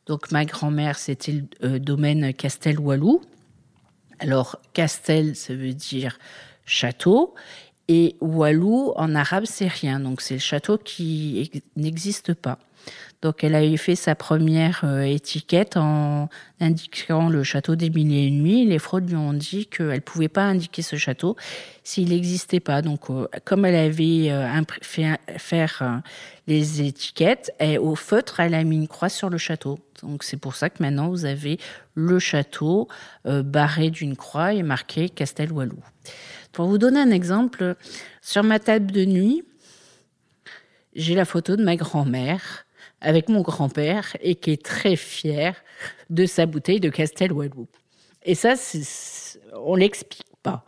Donc 0.06 0.30
ma 0.33 0.44
grand-mère, 0.44 0.99
c'était 0.99 1.33
le 1.33 1.44
euh, 1.62 1.78
domaine 1.78 2.35
Castel-Walou. 2.35 3.23
Alors 4.18 4.59
Castel, 4.73 5.35
ça 5.35 5.54
veut 5.54 5.73
dire 5.73 6.18
château. 6.66 7.35
Et 7.88 8.16
Walou, 8.21 8.92
en 8.97 9.14
arabe, 9.14 9.44
c'est 9.47 9.68
rien. 9.68 10.00
Donc 10.00 10.21
c'est 10.21 10.35
le 10.35 10.40
château 10.40 10.78
qui 10.78 11.62
n'existe 11.76 12.35
pas. 12.35 12.59
Donc 13.24 13.42
elle 13.42 13.54
avait 13.54 13.78
fait 13.78 13.96
sa 13.96 14.14
première 14.14 14.82
euh, 14.84 15.00
étiquette 15.00 15.78
en 15.78 16.28
indiquant 16.60 17.30
le 17.30 17.42
château 17.42 17.74
des 17.74 17.88
Mille 17.88 18.12
et 18.12 18.26
une 18.26 18.42
nuits. 18.42 18.66
Les 18.66 18.78
fraudes 18.78 19.08
lui 19.08 19.16
ont 19.16 19.32
dit 19.32 19.64
qu'elle 19.64 19.94
ne 19.94 19.98
pouvait 20.00 20.28
pas 20.28 20.42
indiquer 20.42 20.82
ce 20.82 20.96
château 20.96 21.34
s'il 21.84 22.10
n'existait 22.10 22.60
pas. 22.60 22.82
Donc 22.82 23.08
euh, 23.08 23.26
comme 23.46 23.64
elle 23.64 23.76
avait 23.76 24.30
euh, 24.30 24.46
fait 24.82 25.18
faire 25.38 26.02
les 26.46 26.82
étiquettes, 26.82 27.50
et 27.60 27.78
au 27.78 27.94
feutre, 27.94 28.40
elle 28.40 28.52
a 28.52 28.62
mis 28.62 28.76
une 28.76 28.88
croix 28.88 29.08
sur 29.08 29.30
le 29.30 29.38
château. 29.38 29.78
Donc 30.02 30.22
c'est 30.22 30.36
pour 30.36 30.54
ça 30.54 30.68
que 30.68 30.82
maintenant 30.82 31.08
vous 31.08 31.24
avez 31.24 31.58
le 31.94 32.18
château 32.18 32.88
barré 33.24 33.88
d'une 33.88 34.16
croix 34.16 34.52
et 34.52 34.62
marqué 34.62 35.08
Castel 35.08 35.50
Walou. 35.50 35.78
Pour 36.52 36.66
vous 36.66 36.76
donner 36.76 37.00
un 37.00 37.10
exemple, 37.10 37.74
sur 38.20 38.42
ma 38.42 38.58
table 38.58 38.92
de 38.92 39.06
nuit, 39.06 39.44
j'ai 40.94 41.14
la 41.14 41.24
photo 41.24 41.56
de 41.56 41.64
ma 41.64 41.76
grand-mère 41.76 42.63
avec 43.04 43.28
mon 43.28 43.42
grand-père 43.42 44.16
et 44.20 44.34
qui 44.34 44.50
est 44.50 44.62
très 44.62 44.96
fier 44.96 45.54
de 46.11 46.26
sa 46.26 46.46
bouteille 46.46 46.80
de 46.80 46.88
Castel 46.88 47.32
Walou. 47.32 47.68
Et 48.25 48.34
ça, 48.34 48.54
on 49.64 49.76
l'explique 49.76 50.26
pas. 50.42 50.64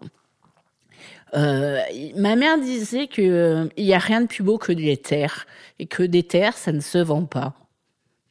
Euh, 1.34 1.80
ma 2.16 2.36
mère 2.36 2.58
disait 2.58 3.08
qu'il 3.08 3.30
euh, 3.30 3.66
n'y 3.76 3.94
a 3.94 3.98
rien 3.98 4.20
de 4.20 4.26
plus 4.26 4.42
beau 4.42 4.58
que 4.58 4.72
des 4.72 4.96
terres 4.96 5.46
et 5.78 5.86
que 5.86 6.02
des 6.02 6.22
terres, 6.22 6.56
ça 6.56 6.72
ne 6.72 6.80
se 6.80 6.98
vend 6.98 7.24
pas. 7.24 7.54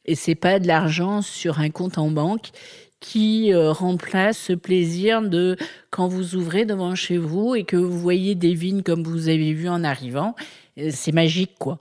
Et 0.06 0.14
c'est 0.14 0.34
pas 0.34 0.58
de 0.58 0.66
l'argent 0.66 1.20
sur 1.20 1.58
un 1.58 1.70
compte 1.70 1.98
en 1.98 2.10
banque 2.10 2.50
qui 3.00 3.52
euh, 3.52 3.72
remplace 3.72 4.38
ce 4.38 4.52
plaisir 4.54 5.20
de 5.20 5.56
quand 5.90 6.08
vous 6.08 6.36
ouvrez 6.36 6.64
devant 6.64 6.94
chez 6.94 7.18
vous 7.18 7.54
et 7.54 7.64
que 7.64 7.76
vous 7.76 7.98
voyez 7.98 8.34
des 8.34 8.54
vignes 8.54 8.82
comme 8.82 9.02
vous 9.02 9.28
avez 9.28 9.52
vu 9.52 9.68
en 9.68 9.84
arrivant. 9.84 10.34
C'est 10.90 11.12
magique, 11.12 11.56
quoi. 11.58 11.78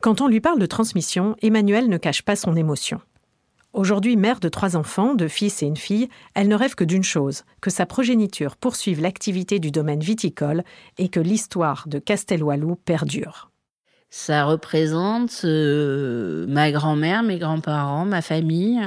Quand 0.00 0.20
on 0.20 0.28
lui 0.28 0.40
parle 0.40 0.60
de 0.60 0.66
transmission, 0.66 1.34
Emmanuel 1.42 1.88
ne 1.88 1.98
cache 1.98 2.22
pas 2.22 2.36
son 2.36 2.54
émotion. 2.54 3.00
Aujourd'hui 3.72 4.16
mère 4.16 4.38
de 4.38 4.48
trois 4.48 4.76
enfants, 4.76 5.14
deux 5.14 5.28
fils 5.28 5.62
et 5.62 5.66
une 5.66 5.76
fille, 5.76 6.08
elle 6.34 6.48
ne 6.48 6.54
rêve 6.54 6.76
que 6.76 6.84
d'une 6.84 7.02
chose, 7.02 7.42
que 7.60 7.70
sa 7.70 7.84
progéniture 7.84 8.56
poursuive 8.56 9.00
l'activité 9.00 9.58
du 9.58 9.70
domaine 9.72 10.00
viticole 10.00 10.62
et 10.98 11.08
que 11.08 11.20
l'histoire 11.20 11.84
de 11.88 11.98
Castelwalou 11.98 12.76
perdure. 12.76 13.50
Ça 14.10 14.44
représente 14.44 15.42
euh, 15.44 16.46
ma 16.48 16.70
grand-mère, 16.70 17.22
mes 17.22 17.38
grands-parents, 17.38 18.06
ma 18.06 18.22
famille. 18.22 18.80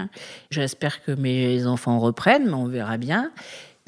J'espère 0.50 1.04
que 1.04 1.12
mes 1.12 1.68
enfants 1.68 2.00
reprennent, 2.00 2.48
mais 2.48 2.54
on 2.54 2.68
verra 2.68 2.98
bien. 2.98 3.32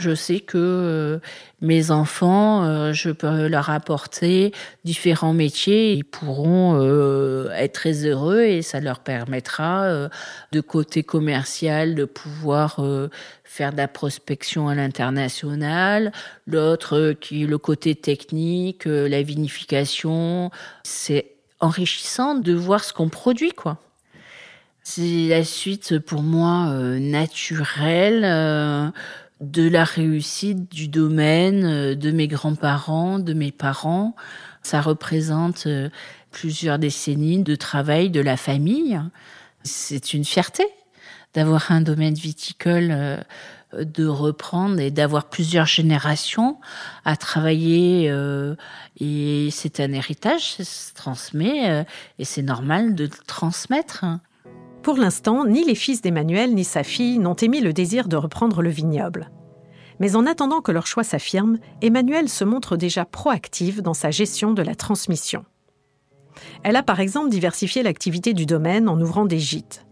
Je 0.03 0.15
sais 0.15 0.41
que 0.41 0.57
euh, 0.57 1.19
mes 1.61 1.89
enfants, 1.89 2.65
euh, 2.65 2.91
je 2.91 3.09
peux 3.09 3.47
leur 3.47 3.69
apporter 3.69 4.51
différents 4.83 5.31
métiers. 5.31 5.93
Ils 5.93 6.03
pourront 6.03 6.77
euh, 6.77 7.49
être 7.51 7.71
très 7.71 8.05
heureux 8.05 8.41
et 8.41 8.61
ça 8.61 8.81
leur 8.81 8.99
permettra, 8.99 10.09
de 10.51 10.59
côté 10.59 11.03
commercial, 11.03 11.95
de 11.95 12.03
pouvoir 12.03 12.85
faire 13.45 13.71
de 13.71 13.77
la 13.77 13.87
prospection 13.87 14.67
à 14.67 14.75
l'international. 14.75 16.11
L'autre, 16.47 17.15
qui 17.21 17.45
le 17.45 17.57
côté 17.57 17.95
technique, 17.95 18.83
la 18.83 19.21
vinification. 19.21 20.51
C'est 20.83 21.27
enrichissant 21.61 22.35
de 22.35 22.51
voir 22.51 22.83
ce 22.83 22.91
qu'on 22.91 23.07
produit, 23.07 23.53
quoi. 23.53 23.77
C'est 24.85 25.29
la 25.29 25.45
suite 25.45 25.99
pour 25.99 26.23
moi 26.23 26.67
naturelle 26.99 28.91
de 29.43 29.67
la 29.67 29.83
réussite 29.83 30.71
du 30.71 30.87
domaine, 30.87 31.65
euh, 31.65 31.95
de 31.95 32.11
mes 32.11 32.27
grands-parents, 32.27 33.19
de 33.19 33.33
mes 33.33 33.51
parents. 33.51 34.15
Ça 34.61 34.81
représente 34.81 35.67
euh, 35.67 35.89
plusieurs 36.31 36.79
décennies 36.79 37.43
de 37.43 37.55
travail 37.55 38.09
de 38.09 38.21
la 38.21 38.37
famille. 38.37 38.99
C'est 39.63 40.13
une 40.13 40.25
fierté 40.25 40.63
d'avoir 41.33 41.71
un 41.71 41.81
domaine 41.81 42.13
viticole, 42.13 42.89
euh, 42.91 43.17
de 43.73 44.05
reprendre 44.05 44.79
et 44.79 44.91
d'avoir 44.91 45.29
plusieurs 45.29 45.65
générations 45.65 46.59
à 47.05 47.17
travailler. 47.17 48.05
Et 48.99 49.49
c'est 49.51 49.79
un 49.79 49.91
héritage, 49.93 50.53
ça 50.57 50.63
se 50.63 50.93
transmet 50.93 51.83
et 52.19 52.23
c'est 52.23 52.43
normal 52.43 52.93
de 52.93 53.05
le 53.05 53.25
transmettre. 53.25 54.05
Pour 54.83 54.97
l'instant, 54.97 55.45
ni 55.45 55.63
les 55.63 55.75
fils 55.75 56.01
d'Emmanuel 56.01 56.53
ni 56.53 56.65
sa 56.65 56.83
fille 56.83 57.17
n'ont 57.17 57.35
émis 57.35 57.61
le 57.61 57.71
désir 57.71 58.09
de 58.09 58.17
reprendre 58.17 58.61
le 58.61 58.69
vignoble. 58.69 59.31
Mais 60.01 60.17
en 60.17 60.25
attendant 60.25 60.59
que 60.59 60.73
leur 60.73 60.87
choix 60.87 61.05
s'affirme, 61.05 61.57
Emmanuel 61.81 62.27
se 62.27 62.43
montre 62.43 62.75
déjà 62.75 63.05
proactive 63.05 63.81
dans 63.81 63.93
sa 63.93 64.11
gestion 64.11 64.51
de 64.51 64.61
la 64.61 64.75
transmission. 64.75 65.45
Elle 66.63 66.75
a 66.75 66.83
par 66.83 66.99
exemple 66.99 67.29
diversifié 67.29 67.81
l'activité 67.81 68.33
du 68.33 68.45
domaine 68.45 68.89
en 68.89 68.99
ouvrant 68.99 69.25
des 69.25 69.39
gîtes. 69.39 69.85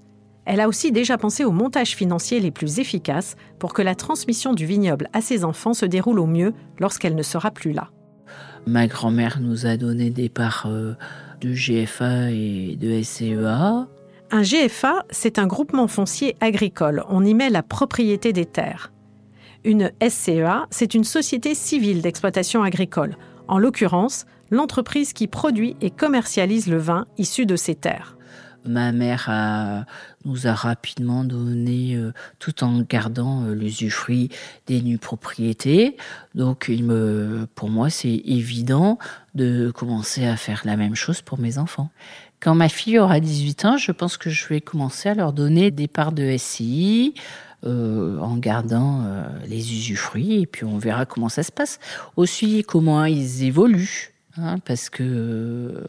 Elle 0.44 0.60
a 0.60 0.68
aussi 0.68 0.92
déjà 0.92 1.18
pensé 1.18 1.46
aux 1.46 1.52
montages 1.52 1.96
financiers 1.96 2.42
les 2.42 2.52
plus 2.52 2.80
efficaces 2.80 3.38
pour 3.60 3.74
que 3.74 3.82
la 3.82 3.96
transmission 3.96 4.54
du 4.54 4.66
vignoble 4.66 5.08
à 5.14 5.22
ses 5.22 5.46
enfants 5.46 5.74
se 5.74 5.86
déroule 5.86 6.20
au 6.20 6.26
mieux 6.26 6.54
lorsqu'elle 6.80 7.16
ne 7.16 7.24
sera 7.24 7.52
plus 7.52 7.72
là. 7.72 7.92
Ma 8.68 8.88
grand-mère 8.88 9.40
nous 9.40 9.66
a 9.66 9.78
donné 9.78 10.10
des 10.10 10.28
parts 10.28 10.66
euh, 10.68 10.96
de 11.40 11.54
GFA 11.54 12.32
et 12.32 12.76
de 12.76 13.02
SCEA. 13.02 13.88
Un 14.34 14.44
GFA, 14.44 15.04
c'est 15.10 15.40
un 15.40 15.46
groupement 15.46 15.90
foncier 15.90 16.38
agricole. 16.40 17.04
On 17.10 17.26
y 17.26 17.34
met 17.34 17.50
la 17.50 17.64
propriété 17.64 18.32
des 18.32 18.46
terres. 18.46 18.94
Une 19.66 19.92
SCEA, 20.02 20.68
c'est 20.70 20.94
une 20.94 21.04
société 21.04 21.54
civile 21.54 22.02
d'exploitation 22.02 22.64
agricole. 22.64 23.18
En 23.50 23.60
l'occurrence, 23.60 24.26
l'entreprise 24.50 25.12
qui 25.12 25.28
produit 25.28 25.76
et 25.82 25.92
commercialise 25.92 26.68
le 26.68 26.78
vin 26.78 27.08
issu 27.18 27.46
de 27.46 27.58
ces 27.58 27.76
terres. 27.76 28.16
Ma 28.64 28.94
mère 28.94 29.86
nous 30.24 30.48
a 30.48 30.54
rapidement 30.54 31.24
donné, 31.24 31.96
euh, 31.96 32.14
tout 32.38 32.64
en 32.64 32.82
gardant 32.82 33.44
euh, 33.44 33.56
l'usufruit 33.56 34.30
des 34.68 34.84
nues 34.84 35.00
propriétés. 35.00 35.98
Donc, 36.36 36.72
pour 37.56 37.70
moi, 37.70 37.90
c'est 37.90 38.22
évident 38.24 39.00
de 39.34 39.72
commencer 39.72 40.28
à 40.28 40.36
faire 40.38 40.62
la 40.64 40.78
même 40.78 40.94
chose 40.94 41.22
pour 41.22 41.40
mes 41.40 41.58
enfants. 41.58 41.90
Quand 42.42 42.56
ma 42.56 42.70
fille 42.70 42.98
aura 42.98 43.20
18 43.20 43.66
ans, 43.66 43.78
je 43.78 43.92
pense 43.92 44.18
que 44.18 44.30
je 44.32 44.48
vais 44.48 44.62
commencer 44.62 45.10
à 45.10 45.14
leur 45.14 45.32
donner 45.32 45.70
des 45.70 45.88
parts 45.88 46.12
de 46.12 46.36
SCI, 46.38 47.14
euh, 47.64 48.18
en 48.18 48.38
gardant 48.38 49.04
euh, 49.06 49.24
les 49.46 49.72
usufruits 49.72 50.42
et 50.42 50.48
puis 50.48 50.66
on 50.66 50.80
verra 50.80 51.06
comment 51.06 51.30
ça 51.30 51.44
se 51.44 51.52
passe. 51.52 51.80
Aussi 52.16 52.64
comment 52.68 53.06
ils 53.06 53.44
évoluent, 53.44 54.16
hein, 54.38 54.58
parce 54.66 54.90
que 54.90 55.04
euh, 55.04 55.86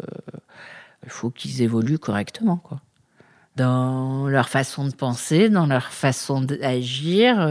faut 1.06 1.30
qu'ils 1.30 1.62
évoluent 1.62 1.99
correctement, 1.99 2.59
quoi. 2.59 2.80
Dans 3.56 4.28
leur 4.28 4.50
façon 4.50 4.87
de 4.87 4.94
penser, 4.94 5.49
dans 5.49 5.66
leur 5.66 5.92
façon 5.92 6.40
d'agir, 6.40 7.50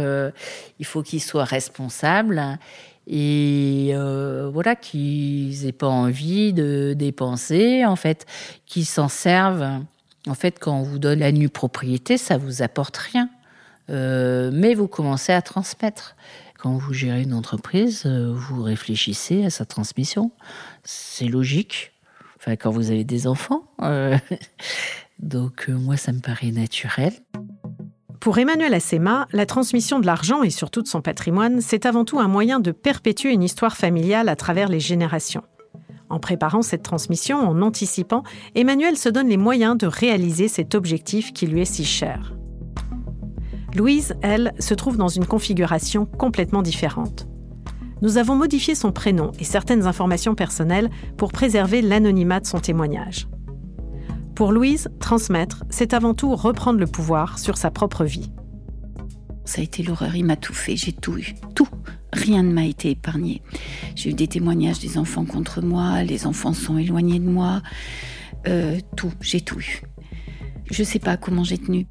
il 0.79 0.86
faut 0.86 1.03
qu'ils 1.03 1.22
soient 1.22 1.43
responsables 1.43 2.58
et 3.08 3.91
euh, 3.93 4.50
voilà 4.51 4.75
qu'ils 4.75 5.65
aient 5.65 5.72
pas 5.72 5.88
envie 5.88 6.53
de 6.53 6.93
dépenser 6.96 7.86
en 7.86 7.96
fait 7.96 8.25
qu'ils 8.65 8.86
s'en 8.86 9.08
servent. 9.08 9.84
En 10.27 10.36
fait 10.36 10.60
quand 10.60 10.77
on 10.79 10.84
vous 10.84 11.00
donne 11.00 11.20
la 11.20 11.31
nue 11.31 11.50
propriété 11.50 12.17
ça 12.17 12.38
vous 12.38 12.62
apporte 12.62 12.98
rien. 12.98 13.29
Euh, 13.89 14.51
mais 14.53 14.74
vous 14.74 14.88
commencez 14.88 15.34
à 15.34 15.41
transmettre. 15.41 16.15
Quand 16.58 16.77
vous 16.77 16.93
gérez 16.93 17.24
une 17.24 17.34
entreprise 17.34 18.03
euh, 18.05 18.31
vous 18.34 18.62
réfléchissez 18.62 19.46
à 19.46 19.50
sa 19.50 19.65
transmission. 19.65 20.31
C'est 20.84 21.27
logique. 21.27 21.91
Enfin 22.38 22.55
quand 22.55 22.72
vous 22.72 22.91
avez 22.91 23.03
des 23.03 23.27
enfants 23.27 23.63
donc 25.20 25.67
moi 25.70 25.98
ça 25.98 26.12
me 26.12 26.20
paraît 26.20 26.51
naturel 26.51 27.13
pour 28.22 28.38
Emmanuel 28.38 28.75
Assema, 28.75 29.28
la 29.34 29.48
transmission 29.48 30.00
de 30.00 30.06
l'argent 30.06 30.44
et 30.44 30.51
surtout 30.51 30.84
de 30.84 30.88
son 30.88 31.01
patrimoine, 31.01 31.60
c'est 31.60 31.88
avant 31.88 32.06
tout 32.06 32.20
un 32.20 32.28
moyen 32.28 32.60
de 32.60 32.72
perpétuer 32.72 33.34
une 33.34 33.42
histoire 33.42 33.75
familiale 33.75 34.30
à 34.30 34.36
travers 34.36 34.70
les 34.70 34.80
générations. 34.80 35.42
En 36.08 36.20
préparant 36.20 36.62
cette 36.62 36.84
transmission, 36.84 37.40
en 37.40 37.63
anticipant, 37.63 38.22
Emmanuel 38.54 38.96
se 38.96 39.10
donne 39.10 39.28
les 39.28 39.38
moyens 39.38 39.75
de 39.75 39.88
réaliser 39.88 40.48
cet 40.50 40.75
objectif 40.75 41.34
qui 41.34 41.48
lui 41.48 41.62
est 41.62 41.66
si 41.66 41.84
cher. 41.84 42.36
Louise, 43.74 44.13
elle, 44.22 44.54
se 44.60 44.75
trouve 44.75 44.98
dans 44.98 45.08
une 45.08 45.25
configuration 45.25 46.06
complètement 46.06 46.62
différente. 46.62 47.28
Nous 48.04 48.20
avons 48.20 48.36
modifié 48.36 48.75
son 48.75 48.92
prénom 48.92 49.32
et 49.40 49.46
certaines 49.46 49.88
informations 49.88 50.36
personnelles 50.36 50.92
pour 51.18 51.32
préserver 51.32 51.82
l'anonymat 51.82 52.40
de 52.40 52.46
son 52.46 52.60
témoignage. 52.60 53.28
Pour 54.42 54.54
Louise, 54.54 54.90
transmettre, 55.00 55.66
c'est 55.70 55.94
avant 55.94 56.16
tout 56.16 56.36
reprendre 56.36 56.80
le 56.80 56.88
pouvoir 56.88 57.38
sur 57.38 57.58
sa 57.58 57.70
propre 57.70 58.06
vie. 58.06 58.32
Ça 59.46 59.62
a 59.62 59.64
été 59.64 59.84
l'horreur, 59.84 60.16
il 60.16 60.26
m'a 60.26 60.36
tout 60.36 60.56
fait, 60.56 60.76
j'ai 60.76 60.94
tout 60.94 61.16
eu, 61.16 61.36
tout. 61.54 61.68
Rien 62.12 62.42
ne 62.42 62.52
m'a 62.52 62.66
été 62.66 62.90
épargné. 62.90 63.44
J'ai 63.96 64.10
eu 64.10 64.14
des 64.14 64.26
témoignages 64.26 64.80
des 64.80 64.98
enfants 64.98 65.26
contre 65.26 65.62
moi, 65.62 66.02
les 66.02 66.26
enfants 66.26 66.54
sont 66.54 66.80
éloignés 66.80 67.20
de 67.20 67.30
moi, 67.30 67.62
euh, 68.48 68.80
tout, 68.98 69.14
j'ai 69.22 69.42
tout 69.42 69.60
eu. 69.60 69.84
Je 70.72 70.82
ne 70.82 70.88
sais 70.88 70.98
pas 70.98 71.18
comment 71.18 71.44
j'ai 71.44 71.60
tenu. 71.60 71.86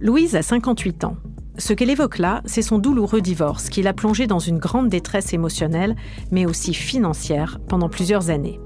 Louise 0.00 0.34
a 0.34 0.42
58 0.42 1.04
ans. 1.04 1.16
Ce 1.58 1.72
qu'elle 1.74 1.90
évoque 1.90 2.18
là, 2.18 2.42
c'est 2.44 2.60
son 2.60 2.80
douloureux 2.80 3.20
divorce 3.20 3.68
qui 3.68 3.82
l'a 3.82 3.92
plongée 3.92 4.26
dans 4.26 4.40
une 4.40 4.58
grande 4.58 4.88
détresse 4.88 5.32
émotionnelle, 5.32 5.94
mais 6.32 6.44
aussi 6.44 6.74
financière, 6.74 7.60
pendant 7.68 7.88
plusieurs 7.88 8.30
années. 8.30 8.58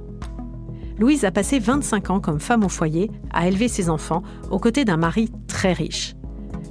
Louise 1.03 1.25
a 1.25 1.33
passé 1.33 1.59
25 1.59 2.11
ans 2.11 2.21
comme 2.21 2.39
femme 2.39 2.63
au 2.63 2.69
foyer 2.69 3.11
à 3.33 3.49
élever 3.49 3.67
ses 3.67 3.91
enfants 3.91 4.23
aux 4.53 4.61
côtés 4.61 4.85
d'un 4.85 4.97
mari 4.97 5.33
très 5.49 5.73
riche. 5.73 6.15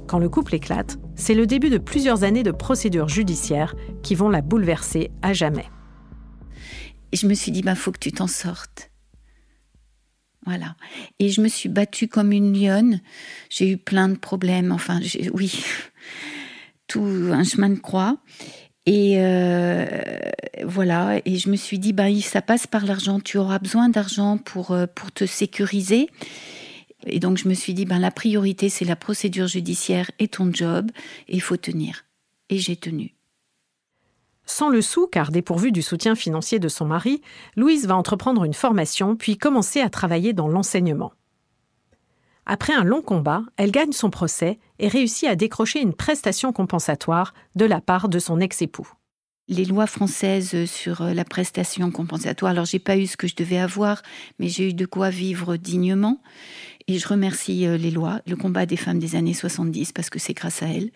Quand 0.08 0.18
le 0.18 0.30
couple 0.30 0.54
éclate, 0.54 0.96
c'est 1.16 1.34
le 1.34 1.46
début 1.46 1.68
de 1.68 1.76
plusieurs 1.76 2.24
années 2.24 2.42
de 2.42 2.50
procédures 2.50 3.10
judiciaires 3.10 3.74
qui 4.02 4.14
vont 4.14 4.30
la 4.30 4.40
bouleverser 4.40 5.10
à 5.20 5.34
jamais. 5.34 5.66
Je 7.12 7.26
me 7.26 7.34
suis 7.34 7.52
dit, 7.52 7.60
bah, 7.60 7.74
faut 7.74 7.92
que 7.92 7.98
tu 7.98 8.10
t'en 8.10 8.26
sortes. 8.26 8.90
Voilà. 10.46 10.76
Et 11.18 11.28
je 11.28 11.42
me 11.42 11.48
suis 11.48 11.68
battue 11.68 12.08
comme 12.08 12.32
une 12.32 12.58
lionne. 12.58 13.02
J'ai 13.50 13.70
eu 13.70 13.76
plein 13.76 14.08
de 14.08 14.16
problèmes. 14.16 14.72
Enfin, 14.72 14.98
oui, 15.34 15.62
tout 16.86 17.28
un 17.30 17.44
chemin 17.44 17.68
de 17.68 17.78
croix. 17.78 18.16
Et 18.86 19.14
euh, 19.18 19.86
voilà, 20.64 21.20
et 21.24 21.36
je 21.36 21.48
me 21.50 21.56
suis 21.56 21.78
dit, 21.78 21.92
bah, 21.92 22.12
ça 22.20 22.42
passe 22.42 22.66
par 22.66 22.84
l'argent, 22.84 23.20
tu 23.20 23.38
auras 23.38 23.58
besoin 23.58 23.88
d'argent 23.88 24.38
pour, 24.38 24.72
euh, 24.72 24.86
pour 24.92 25.12
te 25.12 25.24
sécuriser. 25.24 26.08
Et 27.06 27.20
donc 27.20 27.38
je 27.38 27.48
me 27.48 27.54
suis 27.54 27.74
dit, 27.74 27.84
ben, 27.84 28.00
la 28.00 28.10
priorité, 28.10 28.68
c'est 28.68 28.84
la 28.84 28.96
procédure 28.96 29.46
judiciaire 29.46 30.10
et 30.18 30.28
ton 30.28 30.52
job, 30.52 30.90
et 31.28 31.34
il 31.34 31.40
faut 31.40 31.56
tenir. 31.56 32.04
Et 32.48 32.58
j'ai 32.58 32.76
tenu. 32.76 33.14
Sans 34.46 34.68
le 34.68 34.82
sou, 34.82 35.06
car 35.06 35.30
dépourvue 35.30 35.70
du 35.70 35.82
soutien 35.82 36.16
financier 36.16 36.58
de 36.58 36.68
son 36.68 36.84
mari, 36.84 37.22
Louise 37.56 37.86
va 37.86 37.96
entreprendre 37.96 38.42
une 38.44 38.54
formation, 38.54 39.14
puis 39.14 39.38
commencer 39.38 39.80
à 39.80 39.90
travailler 39.90 40.32
dans 40.32 40.48
l'enseignement. 40.48 41.12
Après 42.44 42.72
un 42.72 42.84
long 42.84 43.02
combat, 43.02 43.42
elle 43.56 43.70
gagne 43.70 43.92
son 43.92 44.10
procès 44.10 44.58
et 44.78 44.88
réussit 44.88 45.28
à 45.28 45.36
décrocher 45.36 45.80
une 45.80 45.94
prestation 45.94 46.52
compensatoire 46.52 47.34
de 47.54 47.64
la 47.64 47.80
part 47.80 48.08
de 48.08 48.18
son 48.18 48.40
ex-époux. 48.40 48.88
les 49.48 49.64
lois 49.64 49.86
françaises 49.86 50.64
sur 50.64 51.02
la 51.02 51.24
prestation 51.24 51.90
compensatoire. 51.90 52.52
Alors, 52.52 52.64
j'ai 52.64 52.78
pas 52.78 52.96
eu 52.96 53.06
ce 53.06 53.16
que 53.16 53.26
je 53.26 53.34
devais 53.34 53.58
avoir, 53.58 54.02
mais 54.38 54.48
j'ai 54.48 54.70
eu 54.70 54.74
de 54.74 54.86
quoi 54.86 55.10
vivre 55.10 55.56
dignement. 55.56 56.22
Et 56.88 56.98
je 56.98 57.06
remercie 57.06 57.66
les 57.66 57.90
lois, 57.90 58.20
le 58.26 58.36
combat 58.36 58.66
des 58.66 58.76
femmes 58.76 58.98
des 58.98 59.14
années 59.14 59.34
70, 59.34 59.92
parce 59.92 60.10
que 60.10 60.18
c'est 60.18 60.32
grâce 60.32 60.62
à 60.62 60.68
elles. 60.68 60.90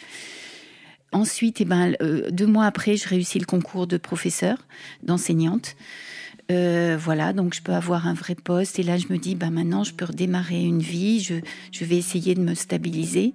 Ensuite, 1.13 1.61
eh 1.61 1.65
ben, 1.65 1.97
deux 2.31 2.47
mois 2.47 2.67
après, 2.67 2.97
je 2.97 3.09
réussis 3.09 3.39
le 3.39 3.47
concours 3.47 3.87
de 3.87 3.97
professeur, 3.97 4.59
d'enseignante. 5.03 5.77
Euh, 6.51 6.97
voilà, 6.99 7.33
donc 7.33 7.55
je 7.55 7.63
peux 7.63 7.73
avoir 7.73 8.07
un 8.07 8.15
vrai 8.15 8.35
poste. 8.35 8.79
Et 8.79 8.83
là, 8.83 8.97
je 8.97 9.07
me 9.11 9.19
dis, 9.19 9.35
bah 9.35 9.51
maintenant, 9.51 9.85
je 9.85 9.93
peux 9.93 10.05
redémarrer 10.05 10.63
une 10.63 10.81
vie. 10.81 11.21
Je, 11.21 11.35
je 11.73 11.85
vais 11.85 11.97
essayer 11.97 12.35
de 12.35 12.41
me 12.41 12.55
stabiliser. 12.55 13.35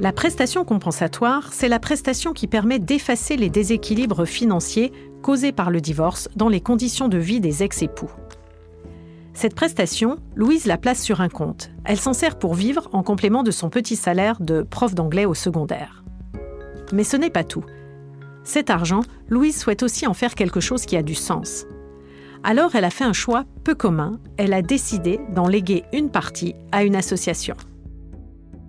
La 0.00 0.12
prestation 0.12 0.64
compensatoire, 0.64 1.52
c'est 1.52 1.68
la 1.68 1.80
prestation 1.80 2.32
qui 2.32 2.46
permet 2.46 2.78
d'effacer 2.78 3.36
les 3.36 3.50
déséquilibres 3.50 4.26
financiers 4.26 4.92
causés 5.22 5.50
par 5.50 5.70
le 5.70 5.80
divorce 5.80 6.28
dans 6.36 6.48
les 6.48 6.60
conditions 6.60 7.08
de 7.08 7.18
vie 7.18 7.40
des 7.40 7.64
ex-époux. 7.64 8.10
Cette 9.34 9.54
prestation, 9.54 10.18
Louise 10.36 10.66
la 10.66 10.78
place 10.78 11.02
sur 11.02 11.20
un 11.20 11.28
compte. 11.28 11.70
Elle 11.84 11.98
s'en 11.98 12.12
sert 12.12 12.38
pour 12.38 12.54
vivre 12.54 12.88
en 12.92 13.02
complément 13.02 13.42
de 13.42 13.50
son 13.50 13.70
petit 13.70 13.96
salaire 13.96 14.40
de 14.40 14.62
prof 14.62 14.94
d'anglais 14.94 15.26
au 15.26 15.34
secondaire. 15.34 16.04
Mais 16.92 17.04
ce 17.04 17.16
n'est 17.16 17.30
pas 17.30 17.44
tout. 17.44 17.64
Cet 18.48 18.70
argent, 18.70 19.02
Louise 19.28 19.58
souhaite 19.58 19.82
aussi 19.82 20.06
en 20.06 20.14
faire 20.14 20.34
quelque 20.34 20.58
chose 20.58 20.86
qui 20.86 20.96
a 20.96 21.02
du 21.02 21.14
sens. 21.14 21.66
Alors 22.42 22.74
elle 22.76 22.86
a 22.86 22.90
fait 22.90 23.04
un 23.04 23.12
choix 23.12 23.44
peu 23.62 23.74
commun, 23.74 24.18
elle 24.38 24.54
a 24.54 24.62
décidé 24.62 25.20
d'en 25.34 25.46
léguer 25.46 25.84
une 25.92 26.08
partie 26.08 26.54
à 26.72 26.82
une 26.82 26.96
association. 26.96 27.56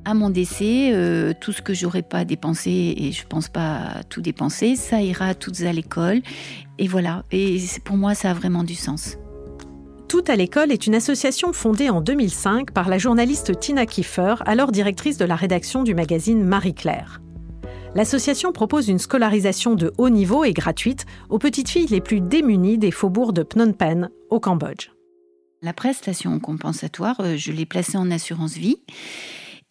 À 0.03 0.13
mon 0.13 0.31
décès, 0.31 0.91
euh, 0.91 1.31
tout 1.39 1.53
ce 1.53 1.62
que 1.62 1.74
j'aurais 1.74 2.01
pas 2.01 2.25
dépensé, 2.25 2.93
et 2.98 3.13
je 3.13 3.25
pense 3.25 3.48
pas 3.48 4.03
tout 4.09 4.19
dépenser, 4.19 4.75
ça 4.75 5.01
ira 5.01 5.33
toutes 5.33 5.62
à 5.62 5.71
l'école. 5.71 6.24
Et 6.77 6.88
voilà, 6.89 7.24
et 7.31 7.57
pour 7.86 7.95
moi 7.95 8.15
ça 8.15 8.31
a 8.31 8.33
vraiment 8.33 8.65
du 8.65 8.75
sens. 8.75 9.17
Tout 10.09 10.25
à 10.27 10.36
l'école 10.36 10.74
est 10.74 10.88
une 10.88 10.95
association 10.95 11.53
fondée 11.53 11.89
en 11.89 12.01
2005 12.01 12.71
par 12.71 12.89
la 12.89 12.98
journaliste 12.98 13.57
Tina 13.57 13.86
Kiefer, 13.86 14.36
alors 14.45 14.74
directrice 14.74 15.17
de 15.17 15.25
la 15.25 15.38
rédaction 15.38 15.83
du 15.83 15.95
magazine 15.95 16.43
Marie-Claire 16.43 17.21
l'association 17.96 18.51
propose 18.51 18.88
une 18.89 19.00
scolarisation 19.00 19.75
de 19.75 19.93
haut 19.98 20.10
niveau 20.10 20.43
et 20.43 20.53
gratuite 20.53 21.05
aux 21.29 21.39
petites 21.39 21.69
filles 21.69 21.88
les 21.88 22.01
plus 22.01 22.22
démunies 22.22 22.77
des 22.77 22.91
faubourgs 22.91 23.34
de 23.34 23.43
Phnom 23.43 23.74
Penh, 23.74 24.10
au 24.29 24.39
Cambodge. 24.39 24.89
La 25.62 25.74
prestation 25.74 26.39
compensatoire, 26.39 27.19
euh, 27.19 27.36
je 27.36 27.51
l'ai 27.51 27.65
placée 27.65 27.98
en 27.98 28.12
assurance 28.12 28.55
vie. 28.55 28.77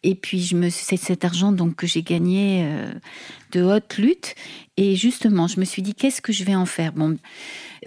Et 0.03 0.15
puis, 0.15 0.41
je 0.41 0.55
me, 0.55 0.69
c'est 0.71 0.97
cet 0.97 1.25
argent 1.25 1.51
donc 1.51 1.75
que 1.75 1.87
j'ai 1.87 2.03
gagné 2.03 2.63
euh, 2.65 2.93
de 3.53 3.63
haute 3.63 3.97
lutte. 3.99 4.35
Et 4.77 4.95
justement, 4.95 5.49
je 5.49 5.59
me 5.59 5.65
suis 5.65 5.83
dit, 5.83 5.95
qu'est-ce 5.95 6.21
que 6.21 6.33
je 6.33 6.45
vais 6.45 6.55
en 6.55 6.67
faire? 6.67 6.93
Bon, 6.93 7.17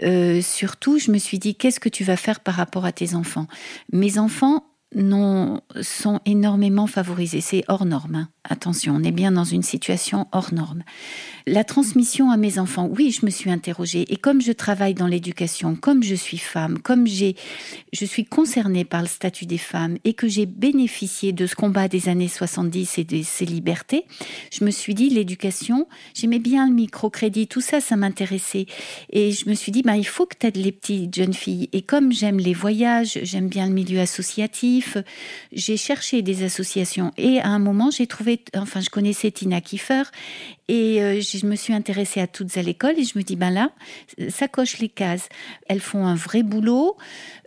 euh, 0.04 0.42
surtout, 0.42 1.00
je 1.00 1.12
me 1.12 1.18
suis 1.18 1.40
dit, 1.40 1.56
qu'est-ce 1.56 1.80
que 1.80 1.90
tu 1.90 2.04
vas 2.04 2.18
faire 2.18 2.42
par 2.42 2.56
rapport 2.56 2.86
à 2.86 2.92
tes 2.92 3.16
enfants? 3.16 3.48
Mes 3.94 4.18
enfants 4.18 4.66
non, 4.94 5.62
sont 5.82 6.20
énormément 6.26 6.88
favorisés. 6.88 7.42
C'est 7.42 7.64
hors 7.68 7.86
norme. 7.86 8.16
Hein. 8.16 8.30
Attention, 8.44 8.96
on 8.96 9.04
est 9.04 9.12
bien 9.12 9.32
dans 9.32 9.44
une 9.44 9.62
situation 9.62 10.28
hors 10.32 10.54
norme. 10.54 10.84
La 11.48 11.64
transmission 11.64 12.32
à 12.32 12.38
mes 12.38 12.60
enfants, 12.60 12.90
oui, 12.92 13.12
je 13.12 13.26
me 13.26 13.32
suis 13.32 13.52
interrogée. 13.52 14.12
Et 14.12 14.18
comme 14.18 14.42
je 14.42 14.52
travaille 14.52 14.94
dans 14.94 15.08
l'éducation, 15.08 15.76
comme 15.76 16.04
je 16.04 16.16
suis 16.16 16.38
femme, 16.38 16.80
comme 16.80 17.08
j'ai, 17.08 17.36
je 17.94 18.04
suis 18.04 18.26
concernée 18.26 18.84
par 18.84 19.02
le 19.02 19.08
statut 19.08 19.46
des 19.46 19.58
femmes 19.60 19.98
et 20.04 20.14
que 20.14 20.28
j'ai 20.28 20.46
bénéficié 20.46 21.34
de 21.34 21.46
ce 21.46 21.56
combat 21.56 21.88
des 21.88 22.10
années 22.10 22.28
70 22.28 22.98
et 22.98 23.04
de 23.04 23.22
ces 23.24 23.46
libertés, 23.46 24.06
je 24.52 24.66
me 24.66 24.72
suis 24.72 24.96
dit, 24.96 25.10
l'éducation, 25.10 25.88
j'aimais 26.16 26.40
bien 26.40 26.68
le 26.68 26.74
microcrédit, 26.74 27.48
tout 27.48 27.62
ça, 27.62 27.80
ça 27.80 27.96
m'intéressait. 27.96 28.66
Et 29.12 29.32
je 29.32 29.48
me 29.48 29.54
suis 29.54 29.72
dit, 29.72 29.84
bah, 29.84 29.98
il 29.98 30.08
faut 30.08 30.26
que 30.26 30.36
tu 30.40 30.48
aides 30.48 30.58
les 30.58 30.72
petites 30.72 31.16
jeunes 31.16 31.34
filles. 31.34 31.70
Et 31.74 31.84
comme 31.84 32.12
j'aime 32.12 32.40
les 32.40 32.54
voyages, 32.54 33.20
j'aime 33.22 33.48
bien 33.48 33.68
le 33.68 33.74
milieu 33.74 34.00
associatif, 34.00 34.81
j'ai 35.52 35.78
cherché 35.78 36.22
des 36.22 36.44
associations. 36.44 37.12
Et 37.18 37.40
à 37.40 37.48
un 37.48 37.60
moment, 37.60 37.92
j'ai 37.92 38.08
trouvé, 38.08 38.44
enfin, 38.56 38.82
je 38.82 38.90
connaissais 38.90 39.32
Tina 39.32 39.62
Kiefer 39.62 40.04
et 40.68 41.02
euh, 41.02 41.22
je 41.22 41.46
me 41.46 41.56
suis 41.56 41.74
intéressée 41.74 42.20
à 42.20 42.28
toutes 42.28 42.56
à 42.58 42.62
l'école 42.62 42.98
et 42.98 43.04
je 43.04 43.18
me 43.18 43.24
dis, 43.24 43.36
ben 43.36 43.50
là, 43.50 43.72
ça 44.30 44.48
coche 44.48 44.80
les 44.80 44.90
cases. 44.90 45.30
Elles 45.68 45.80
font 45.80 46.06
un 46.06 46.16
vrai 46.16 46.44
boulot, 46.44 46.98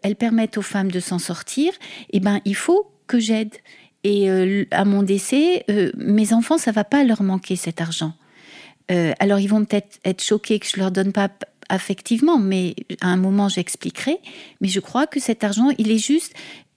elles 0.03 0.16
permettent 0.16 0.59
aux 0.59 0.62
femmes 0.62 0.90
de 0.90 1.01
s'en 1.01 1.18
sortir. 1.18 1.73
Et 2.11 2.20
ben, 2.20 2.40
il 2.44 2.57
faut 2.57 2.90
que 3.07 3.18
j'aide. 3.18 3.55
Et 4.03 4.31
euh, 4.31 4.64
à 4.70 4.85
mon 4.85 5.03
décès, 5.03 5.64
euh, 5.70 5.90
mes 5.97 6.33
enfants, 6.33 6.59
ça 6.59 6.73
va 6.73 6.85
pas 6.85 7.05
leur 7.05 7.23
manquer 7.23 7.57
cet 7.57 7.81
argent. 7.81 8.12
alors 9.18 9.40
ils 9.40 9.49
vont 9.49 9.64
peut-être 9.64 9.99
être 10.05 10.23
choqués 10.23 10.59
que 10.59 10.66
je 10.66 10.79
leur 10.79 10.90
donne 10.90 11.12
pas 11.12 11.31
affectivement, 11.68 12.38
mais 12.38 12.75
à 13.01 13.09
un 13.09 13.16
moment 13.16 13.49
j'expliquerai. 13.49 14.18
Mais 14.61 14.68
je 14.68 14.81
crois 14.81 15.07
que 15.07 15.20
cet 15.20 15.44
argent, 15.44 15.70
il 15.79 15.90
est 15.90 15.99
juste, 15.99 16.35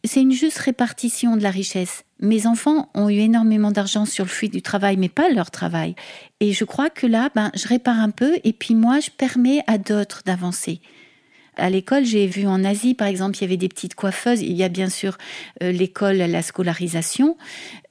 c'est 0.08 0.22
une 0.22 0.32
juste 0.32 0.58
répartition 0.58 1.38
de 1.38 1.44
la 1.44 1.52
richesse. 1.52 2.04
Mes 2.20 2.48
enfants 2.48 2.90
ont 2.96 3.10
eu 3.10 3.20
énormément 3.20 3.72
d'argent 3.72 4.06
sur 4.06 4.26
le 4.26 4.30
fruit 4.30 4.50
du 4.50 4.62
travail, 4.62 4.98
mais 4.98 5.10
pas 5.10 5.30
leur 5.30 5.52
travail. 5.52 5.96
Et 6.40 6.54
je 6.54 6.64
crois 6.64 6.90
que 6.90 7.06
là, 7.06 7.30
ben, 7.36 7.52
je 7.56 7.68
répare 7.68 8.00
un 8.00 8.10
peu, 8.10 8.38
et 8.44 8.54
puis 8.54 8.74
moi, 8.74 9.00
je 9.00 9.10
permets 9.12 9.64
à 9.68 9.78
d'autres 9.78 10.24
d'avancer. 10.26 10.82
À 11.58 11.72
l'école, 11.72 12.06
j'ai 12.06 12.28
vu 12.28 12.46
en 12.46 12.64
Asie, 12.64 12.94
par 12.94 13.08
exemple, 13.08 13.38
il 13.38 13.42
y 13.42 13.44
avait 13.46 13.58
des 13.58 13.68
petites 13.68 13.96
coiffeuses. 13.96 14.42
Il 14.42 14.54
y 14.54 14.64
a 14.64 14.70
bien 14.70 14.90
sûr 14.90 15.18
euh, 15.64 15.72
l'école, 15.72 16.18
la 16.18 16.44
scolarisation, 16.44 17.36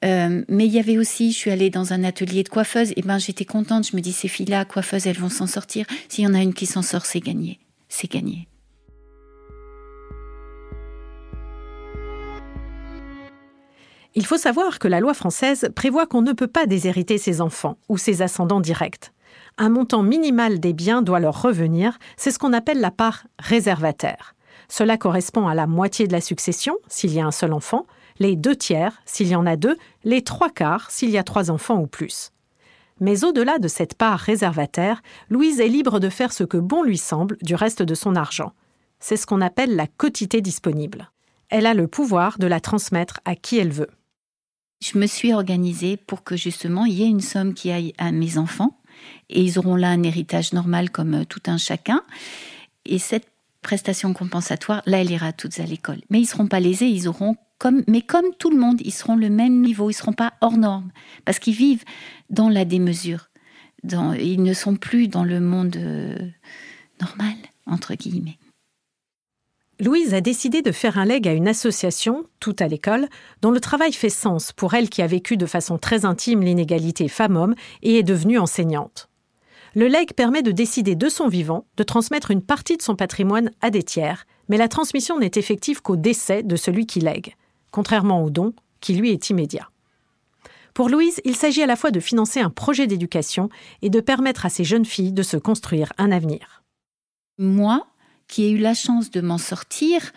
euh, 0.05 0.44
mais 0.48 0.66
il 0.66 0.72
y 0.72 0.79
avait 0.79 0.98
aussi, 0.98 1.33
je 1.33 1.37
suis 1.37 1.50
allée 1.50 1.70
dans 1.70 1.92
un 1.92 2.05
atelier 2.05 2.44
de 2.44 2.48
coiffeuses, 2.48 2.92
et 2.96 3.02
ben 3.02 3.18
j'étais 3.18 3.44
contente. 3.44 3.88
Je 3.88 3.96
me 3.96 4.00
dis, 4.00 4.12
ces 4.12 4.29
filles-là, 4.29 4.64
coiffeuses, 4.64 5.07
elles 5.09 5.18
vont 5.18 5.29
s'en 5.29 5.48
sortir. 5.48 5.85
S'il 6.09 6.24
y 6.24 6.26
en 6.29 6.35
a 6.35 6.40
une 6.40 6.55
qui 6.55 6.66
s'en 6.66 6.83
sort, 6.83 7.07
c'est 7.07 7.20
gagné. 7.20 7.59
C'est 7.88 8.11
gagné. 8.11 8.46
Il 14.18 14.24
faut 14.24 14.38
savoir 14.38 14.79
que 14.79 14.88
la 14.88 14.98
loi 14.98 15.12
française 15.12 15.68
prévoit 15.76 16.07
qu'on 16.07 16.22
ne 16.22 16.33
peut 16.33 16.46
pas 16.46 16.64
déshériter 16.64 17.18
ses 17.18 17.42
enfants 17.42 17.76
ou 17.90 17.98
ses 17.98 18.22
ascendants 18.22 18.62
directs. 18.62 19.12
Un 19.59 19.68
montant 19.68 20.02
minimal 20.02 20.59
des 20.59 20.72
biens 20.72 21.02
doit 21.02 21.20
leur 21.20 21.42
revenir, 21.42 21.98
c'est 22.16 22.31
ce 22.31 22.38
qu'on 22.38 22.55
appelle 22.55 22.81
la 22.81 22.90
part 22.90 23.26
réservataire. 23.38 24.35
Cela 24.68 24.96
correspond 24.96 25.48
à 25.48 25.55
la 25.55 25.66
moitié 25.66 26.07
de 26.07 26.12
la 26.12 26.22
succession, 26.22 26.79
s'il 26.88 27.12
y 27.12 27.20
a 27.20 27.26
un 27.26 27.31
seul 27.31 27.52
enfant, 27.52 27.87
les 28.18 28.37
deux 28.37 28.57
tiers, 28.57 29.02
s'il 29.05 29.29
y 29.29 29.37
en 29.37 29.44
a 29.44 29.57
deux, 29.57 29.76
les 30.02 30.22
trois 30.22 30.48
quarts, 30.48 30.90
s'il 30.90 31.11
y 31.11 31.18
a 31.18 31.22
trois 31.22 31.50
enfants 31.50 31.79
ou 31.79 31.87
plus. 31.87 32.33
Mais 33.00 33.22
au-delà 33.22 33.59
de 33.59 33.68
cette 33.68 33.98
part 33.98 34.18
réservataire, 34.18 35.02
Louise 35.29 35.61
est 35.61 35.68
libre 35.68 36.00
de 36.00 36.09
faire 36.09 36.33
ce 36.33 36.44
que 36.44 36.57
bon 36.57 36.83
lui 36.83 36.96
semble 36.96 37.37
du 37.42 37.55
reste 37.55 37.83
de 37.83 37.94
son 37.94 38.16
argent. 38.16 38.55
C'est 38.98 39.18
ce 39.18 39.26
qu'on 39.26 39.42
appelle 39.42 39.76
la 39.76 39.87
quotité 39.87 40.40
disponible. 40.40 41.11
Elle 41.50 41.66
a 41.66 41.74
le 41.74 41.87
pouvoir 41.87 42.38
de 42.38 42.46
la 42.46 42.61
transmettre 42.61 43.20
à 43.26 43.35
qui 43.35 43.59
elle 43.59 43.72
veut. 43.72 43.90
Je 44.80 44.98
me 44.98 45.06
suis 45.06 45.32
organisée 45.32 45.96
pour 45.96 46.22
que 46.22 46.36
justement 46.36 46.84
il 46.84 46.94
y 46.94 47.02
ait 47.02 47.08
une 47.08 47.20
somme 47.20 47.54
qui 47.54 47.70
aille 47.70 47.94
à 47.98 48.12
mes 48.12 48.38
enfants 48.38 48.78
et 49.30 49.42
ils 49.42 49.58
auront 49.58 49.76
là 49.76 49.90
un 49.90 50.02
héritage 50.02 50.52
normal 50.52 50.90
comme 50.90 51.14
euh, 51.14 51.24
tout 51.24 51.42
un 51.46 51.58
chacun. 51.58 52.02
Et 52.84 52.98
cette 52.98 53.28
prestation 53.62 54.12
compensatoire, 54.12 54.82
là, 54.86 55.00
elle 55.00 55.10
ira 55.10 55.32
toutes 55.32 55.58
à 55.58 55.64
l'école. 55.64 56.00
Mais 56.10 56.20
ils 56.20 56.26
seront 56.26 56.46
pas 56.46 56.60
lésés, 56.60 56.86
ils 56.86 57.08
auront 57.08 57.36
comme, 57.58 57.82
mais 57.88 58.02
comme 58.02 58.26
tout 58.38 58.50
le 58.50 58.58
monde, 58.58 58.80
ils 58.84 58.92
seront 58.92 59.16
le 59.16 59.30
même 59.30 59.60
niveau, 59.60 59.90
ils 59.90 59.94
seront 59.94 60.12
pas 60.12 60.34
hors 60.40 60.56
norme 60.56 60.92
parce 61.24 61.38
qu'ils 61.38 61.54
vivent 61.54 61.84
dans 62.30 62.48
la 62.48 62.64
démesure. 62.64 63.30
Ils 63.82 64.42
ne 64.42 64.52
sont 64.52 64.76
plus 64.76 65.08
dans 65.08 65.24
le 65.24 65.40
monde 65.40 65.76
euh, 65.76 66.16
normal 67.00 67.34
entre 67.66 67.94
guillemets. 67.94 68.38
Louise 69.78 70.14
a 70.14 70.22
décidé 70.22 70.62
de 70.62 70.72
faire 70.72 70.96
un 70.96 71.04
leg 71.04 71.28
à 71.28 71.34
une 71.34 71.48
association, 71.48 72.24
tout 72.40 72.56
à 72.60 72.66
l'école, 72.66 73.08
dont 73.42 73.50
le 73.50 73.60
travail 73.60 73.92
fait 73.92 74.08
sens 74.08 74.52
pour 74.52 74.72
elle 74.72 74.88
qui 74.88 75.02
a 75.02 75.06
vécu 75.06 75.36
de 75.36 75.44
façon 75.44 75.76
très 75.76 76.06
intime 76.06 76.40
l'inégalité 76.40 77.08
femmes-hommes 77.08 77.54
et 77.82 77.98
est 77.98 78.02
devenue 78.02 78.38
enseignante. 78.38 79.10
Le 79.74 79.88
leg 79.88 80.14
permet 80.14 80.42
de 80.42 80.50
décider 80.50 80.94
de 80.94 81.10
son 81.10 81.28
vivant 81.28 81.66
de 81.76 81.82
transmettre 81.82 82.30
une 82.30 82.40
partie 82.40 82.78
de 82.78 82.82
son 82.82 82.96
patrimoine 82.96 83.50
à 83.60 83.68
des 83.68 83.82
tiers, 83.82 84.24
mais 84.48 84.56
la 84.56 84.68
transmission 84.68 85.18
n'est 85.18 85.32
effective 85.34 85.82
qu'au 85.82 85.96
décès 85.96 86.42
de 86.42 86.56
celui 86.56 86.86
qui 86.86 87.00
lègue, 87.00 87.34
contrairement 87.70 88.22
au 88.24 88.30
don, 88.30 88.54
qui 88.80 88.94
lui 88.94 89.10
est 89.10 89.28
immédiat. 89.28 89.68
Pour 90.72 90.88
Louise, 90.88 91.20
il 91.26 91.36
s'agit 91.36 91.62
à 91.62 91.66
la 91.66 91.76
fois 91.76 91.90
de 91.90 92.00
financer 92.00 92.40
un 92.40 92.48
projet 92.48 92.86
d'éducation 92.86 93.50
et 93.82 93.90
de 93.90 94.00
permettre 94.00 94.46
à 94.46 94.50
ces 94.50 94.64
jeunes 94.64 94.86
filles 94.86 95.12
de 95.12 95.22
se 95.22 95.36
construire 95.36 95.92
un 95.98 96.12
avenir. 96.12 96.62
Moi, 97.36 97.86
qui 98.28 98.44
ai 98.44 98.50
eu 98.50 98.58
la 98.58 98.74
chance 98.74 99.10
de 99.10 99.20
m'en 99.20 99.38
sortir, 99.38 100.12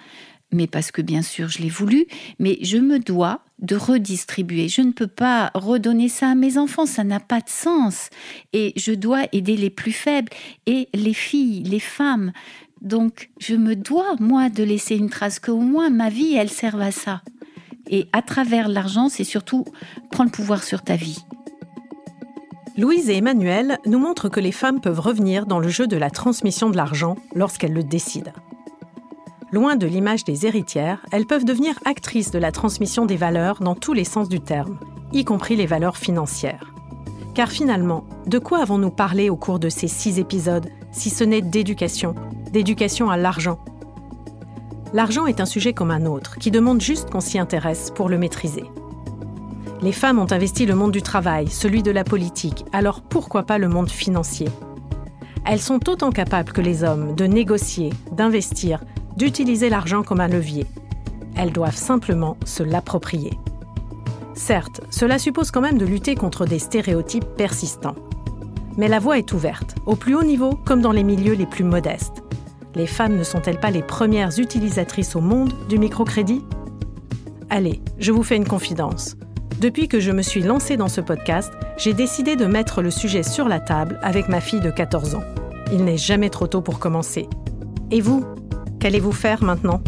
mais 0.52 0.68
parce 0.68 0.92
que 0.92 1.02
bien 1.02 1.22
sûr 1.22 1.50
je 1.50 1.60
l'ai 1.60 1.70
voulu, 1.70 2.08
mais 2.40 2.58
je 2.62 2.78
me 2.78 3.00
dois 3.00 3.44
de 3.60 3.76
redistribuer. 3.76 4.70
Je 4.70 4.82
ne 4.82 4.92
peux 4.92 5.08
pas 5.08 5.52
redonner 5.54 6.10
ça 6.10 6.30
à 6.30 6.36
mes 6.36 6.58
enfants, 6.58 6.86
ça 6.86 7.04
n'a 7.04 7.20
pas 7.20 7.42
de 7.42 7.50
sens. 7.50 8.10
Et 8.54 8.74
je 8.78 8.94
dois 8.94 9.26
aider 9.32 9.58
les 9.58 9.70
plus 9.70 9.92
faibles 9.92 10.32
et 10.66 10.90
les 10.94 11.14
filles, 11.14 11.64
les 11.64 11.80
femmes. 11.80 12.32
Donc 12.82 13.30
je 13.40 13.56
me 13.56 13.76
dois, 13.76 14.16
moi, 14.20 14.50
de 14.50 14.64
laisser 14.64 14.96
une 14.96 15.10
trace, 15.10 15.40
qu'au 15.40 15.60
moins 15.60 15.90
ma 15.90 16.10
vie, 16.10 16.36
elle 16.36 16.50
serve 16.50 16.82
à 16.82 16.92
ça. 16.92 17.22
Et 17.90 18.08
à 18.14 18.22
travers 18.22 18.70
l'argent, 18.70 19.10
c'est 19.10 19.24
surtout 19.24 19.66
prendre 20.12 20.30
le 20.32 20.36
pouvoir 20.36 20.64
sur 20.64 20.82
ta 20.82 20.96
vie. 20.96 21.18
Louise 22.78 23.10
et 23.10 23.18
Emmanuel 23.18 23.80
nous 23.86 24.00
montrent 24.00 24.30
que 24.30 24.40
les 24.40 24.52
femmes 24.52 24.80
peuvent 24.80 25.00
revenir 25.00 25.46
dans 25.46 25.60
le 25.60 25.68
jeu 25.68 25.88
de 25.88 25.98
la 25.98 26.10
transmission 26.10 26.70
de 26.70 26.78
l'argent 26.78 27.16
lorsqu'elles 27.34 27.74
le 27.74 27.84
décident. 27.84 28.32
Loin 29.52 29.76
de 29.76 29.88
l'image 29.88 30.24
des 30.24 30.46
héritières, 30.46 31.06
elles 31.12 31.26
peuvent 31.26 31.46
devenir 31.46 31.80
actrices 31.86 32.32
de 32.32 32.40
la 32.40 32.52
transmission 32.52 33.06
des 33.06 33.18
valeurs 33.18 33.60
dans 33.62 33.76
tous 33.76 33.94
les 33.94 34.04
sens 34.04 34.30
du 34.30 34.40
terme, 34.40 34.78
y 35.12 35.26
compris 35.26 35.56
les 35.56 35.66
valeurs 35.66 35.98
financières. 35.98 36.72
Car 37.34 37.50
finalement, 37.50 38.06
de 38.28 38.40
quoi 38.40 38.60
avons-nous 38.60 38.92
parlé 38.92 39.30
au 39.30 39.36
cours 39.36 39.60
de 39.60 39.70
ces 39.70 39.88
six 39.88 40.20
épisodes, 40.20 40.70
si 40.92 41.10
ce 41.10 41.24
n'est 41.24 41.42
d'éducation, 41.42 42.16
d'éducation 42.52 43.10
à 43.10 43.18
l'argent? 43.18 43.60
L'argent 44.94 45.26
est 45.26 45.40
un 45.40 45.46
sujet 45.46 45.74
comme 45.74 45.92
un 45.92 46.06
autre, 46.06 46.38
qui 46.38 46.52
demande 46.52 46.82
juste 46.82 47.10
qu'on 47.10 47.20
s'y 47.20 47.40
intéresse 47.40 47.92
pour 47.94 48.10
le 48.10 48.18
maîtriser. 48.18 48.66
Les 49.82 49.94
femmes 49.94 50.20
ont 50.20 50.30
investi 50.30 50.66
le 50.66 50.76
monde 50.76 50.92
du 50.92 51.02
travail, 51.02 51.48
celui 51.48 51.84
de 51.84 51.92
la 51.92 52.04
politique, 52.04 52.66
alors 52.74 53.02
pourquoi 53.02 53.44
pas 53.44 53.58
le 53.58 53.70
monde 53.70 53.90
financier? 53.90 54.50
Elles 55.46 55.62
sont 55.62 55.90
autant 55.90 56.12
capables 56.12 56.52
que 56.52 56.60
les 56.60 56.84
hommes 56.84 57.16
de 57.16 57.24
négocier, 57.24 57.94
d'investir, 58.12 58.84
d'utiliser 59.16 59.70
l'argent 59.70 60.04
comme 60.04 60.20
un 60.20 60.28
levier. 60.28 60.66
Elles 61.38 61.54
doivent 61.54 61.78
simplement 61.78 62.36
se 62.44 62.62
l'approprier. 62.62 63.40
Certes, 64.34 64.82
cela 64.90 65.18
suppose 65.18 65.50
quand 65.50 65.62
même 65.62 65.78
de 65.78 65.86
lutter 65.86 66.16
contre 66.16 66.46
des 66.46 66.60
stéréotypes 66.60 67.36
persistants. 67.38 67.96
Mais 68.76 68.90
la 68.90 69.00
voie 69.00 69.18
est 69.18 69.32
ouverte, 69.32 69.76
au 69.86 69.96
plus 69.96 70.14
haut 70.14 70.24
niveau 70.24 70.60
comme 70.66 70.82
dans 70.82 70.92
les 70.92 71.04
milieux 71.04 71.36
les 71.36 71.46
plus 71.46 71.64
modestes. 71.64 72.22
Les 72.76 72.88
femmes 72.88 73.16
ne 73.16 73.24
sont-elles 73.24 73.60
pas 73.60 73.72
les 73.72 73.82
premières 73.82 74.38
utilisatrices 74.40 75.16
au 75.16 75.22
monde 75.22 75.54
du 75.70 75.78
microcrédit? 75.80 76.44
Allez, 77.50 77.82
je 77.98 78.12
vous 78.12 78.24
fais 78.24 78.36
une 78.36 78.48
confidence. 78.48 79.16
Depuis 79.60 79.90
que 79.90 80.00
je 80.00 80.12
me 80.12 80.22
suis 80.22 80.42
lancée 80.42 80.78
dans 80.78 80.88
ce 80.88 81.02
podcast, 81.02 81.52
j'ai 81.76 81.94
décidé 81.94 82.38
de 82.38 82.46
mettre 82.46 82.82
le 82.82 82.92
sujet 82.92 83.24
sur 83.24 83.50
la 83.50 83.60
table 83.60 84.00
avec 84.02 84.30
ma 84.30 84.40
fille 84.40 84.62
de 84.62 84.72
14 84.72 85.16
ans. 85.16 85.24
Il 85.74 85.84
n'est 85.84 85.98
jamais 85.98 86.30
trop 86.30 86.48
tôt 86.48 86.62
pour 86.62 86.80
commencer. 86.80 87.28
Et 87.92 88.00
vous 88.00 88.26
Qu'allez-vous 88.80 89.12
faire 89.12 89.44
maintenant? 89.44 89.82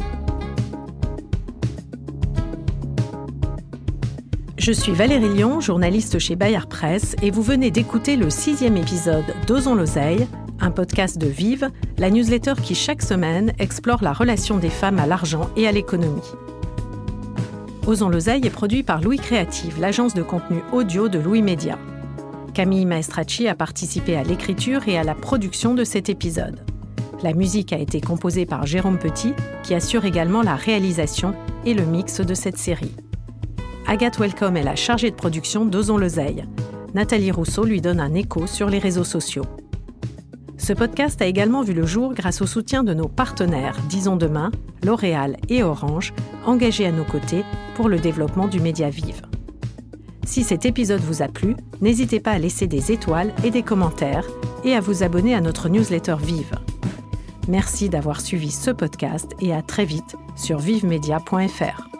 Je 4.57 4.73
suis 4.73 4.91
Valérie 4.91 5.29
Lyon, 5.29 5.61
journaliste 5.61 6.19
chez 6.19 6.35
Bayard 6.35 6.67
Presse, 6.67 7.15
et 7.21 7.31
vous 7.31 7.41
venez 7.41 7.71
d'écouter 7.71 8.17
le 8.17 8.29
sixième 8.29 8.75
épisode 8.75 9.23
d'Osons 9.47 9.75
l'oseille, 9.75 10.27
un 10.59 10.71
podcast 10.71 11.17
de 11.17 11.27
Vive, 11.27 11.69
la 11.97 12.09
newsletter 12.09 12.55
qui 12.61 12.75
chaque 12.75 13.01
semaine 13.01 13.53
explore 13.57 14.03
la 14.03 14.11
relation 14.11 14.57
des 14.57 14.69
femmes 14.69 14.99
à 14.99 15.07
l'argent 15.07 15.49
et 15.55 15.65
à 15.65 15.71
l'économie. 15.71 16.21
Osons 17.87 18.09
l'oseille 18.09 18.45
est 18.45 18.51
produit 18.51 18.83
par 18.83 19.01
Louis 19.01 19.17
Créative, 19.17 19.79
l'agence 19.79 20.13
de 20.13 20.21
contenu 20.21 20.59
audio 20.71 21.09
de 21.09 21.17
Louis 21.17 21.41
Média. 21.41 21.79
Camille 22.53 22.85
Maestracci 22.85 23.47
a 23.47 23.55
participé 23.55 24.15
à 24.15 24.23
l'écriture 24.23 24.87
et 24.87 24.99
à 24.99 25.03
la 25.03 25.15
production 25.15 25.73
de 25.73 25.83
cet 25.83 26.07
épisode. 26.07 26.63
La 27.23 27.33
musique 27.33 27.73
a 27.73 27.79
été 27.79 27.99
composée 27.99 28.45
par 28.45 28.67
Jérôme 28.67 28.99
Petit, 28.99 29.33
qui 29.63 29.73
assure 29.73 30.05
également 30.05 30.43
la 30.43 30.55
réalisation 30.55 31.33
et 31.65 31.73
le 31.73 31.83
mix 31.83 32.21
de 32.21 32.35
cette 32.35 32.57
série. 32.57 32.95
Agathe 33.87 34.19
Welcome 34.19 34.57
est 34.57 34.63
la 34.63 34.75
chargée 34.75 35.09
de 35.09 35.15
production 35.15 35.65
d'Osons 35.65 35.97
l'oseille. 35.97 36.45
Nathalie 36.93 37.31
Rousseau 37.31 37.63
lui 37.63 37.81
donne 37.81 37.99
un 37.99 38.13
écho 38.13 38.45
sur 38.45 38.69
les 38.69 38.79
réseaux 38.79 39.03
sociaux. 39.03 39.45
Ce 40.61 40.73
podcast 40.73 41.19
a 41.23 41.25
également 41.25 41.63
vu 41.63 41.73
le 41.73 41.87
jour 41.87 42.13
grâce 42.13 42.39
au 42.39 42.45
soutien 42.45 42.83
de 42.83 42.93
nos 42.93 43.07
partenaires, 43.07 43.75
disons 43.89 44.15
demain, 44.15 44.51
L'Oréal 44.83 45.37
et 45.49 45.63
Orange, 45.63 46.13
engagés 46.45 46.85
à 46.85 46.91
nos 46.91 47.03
côtés 47.03 47.43
pour 47.73 47.89
le 47.89 47.97
développement 47.97 48.47
du 48.47 48.59
média 48.59 48.91
Vive. 48.91 49.23
Si 50.23 50.43
cet 50.43 50.67
épisode 50.67 51.01
vous 51.01 51.23
a 51.23 51.27
plu, 51.29 51.55
n'hésitez 51.81 52.19
pas 52.19 52.33
à 52.33 52.37
laisser 52.37 52.67
des 52.67 52.91
étoiles 52.91 53.33
et 53.43 53.49
des 53.49 53.63
commentaires 53.63 54.27
et 54.63 54.75
à 54.75 54.81
vous 54.81 55.01
abonner 55.01 55.33
à 55.33 55.41
notre 55.41 55.67
newsletter 55.67 56.17
Vive. 56.21 56.53
Merci 57.47 57.89
d'avoir 57.89 58.21
suivi 58.21 58.51
ce 58.51 58.69
podcast 58.69 59.31
et 59.41 59.55
à 59.55 59.63
très 59.63 59.85
vite 59.85 60.15
sur 60.35 60.59
vivemedia.fr. 60.59 61.90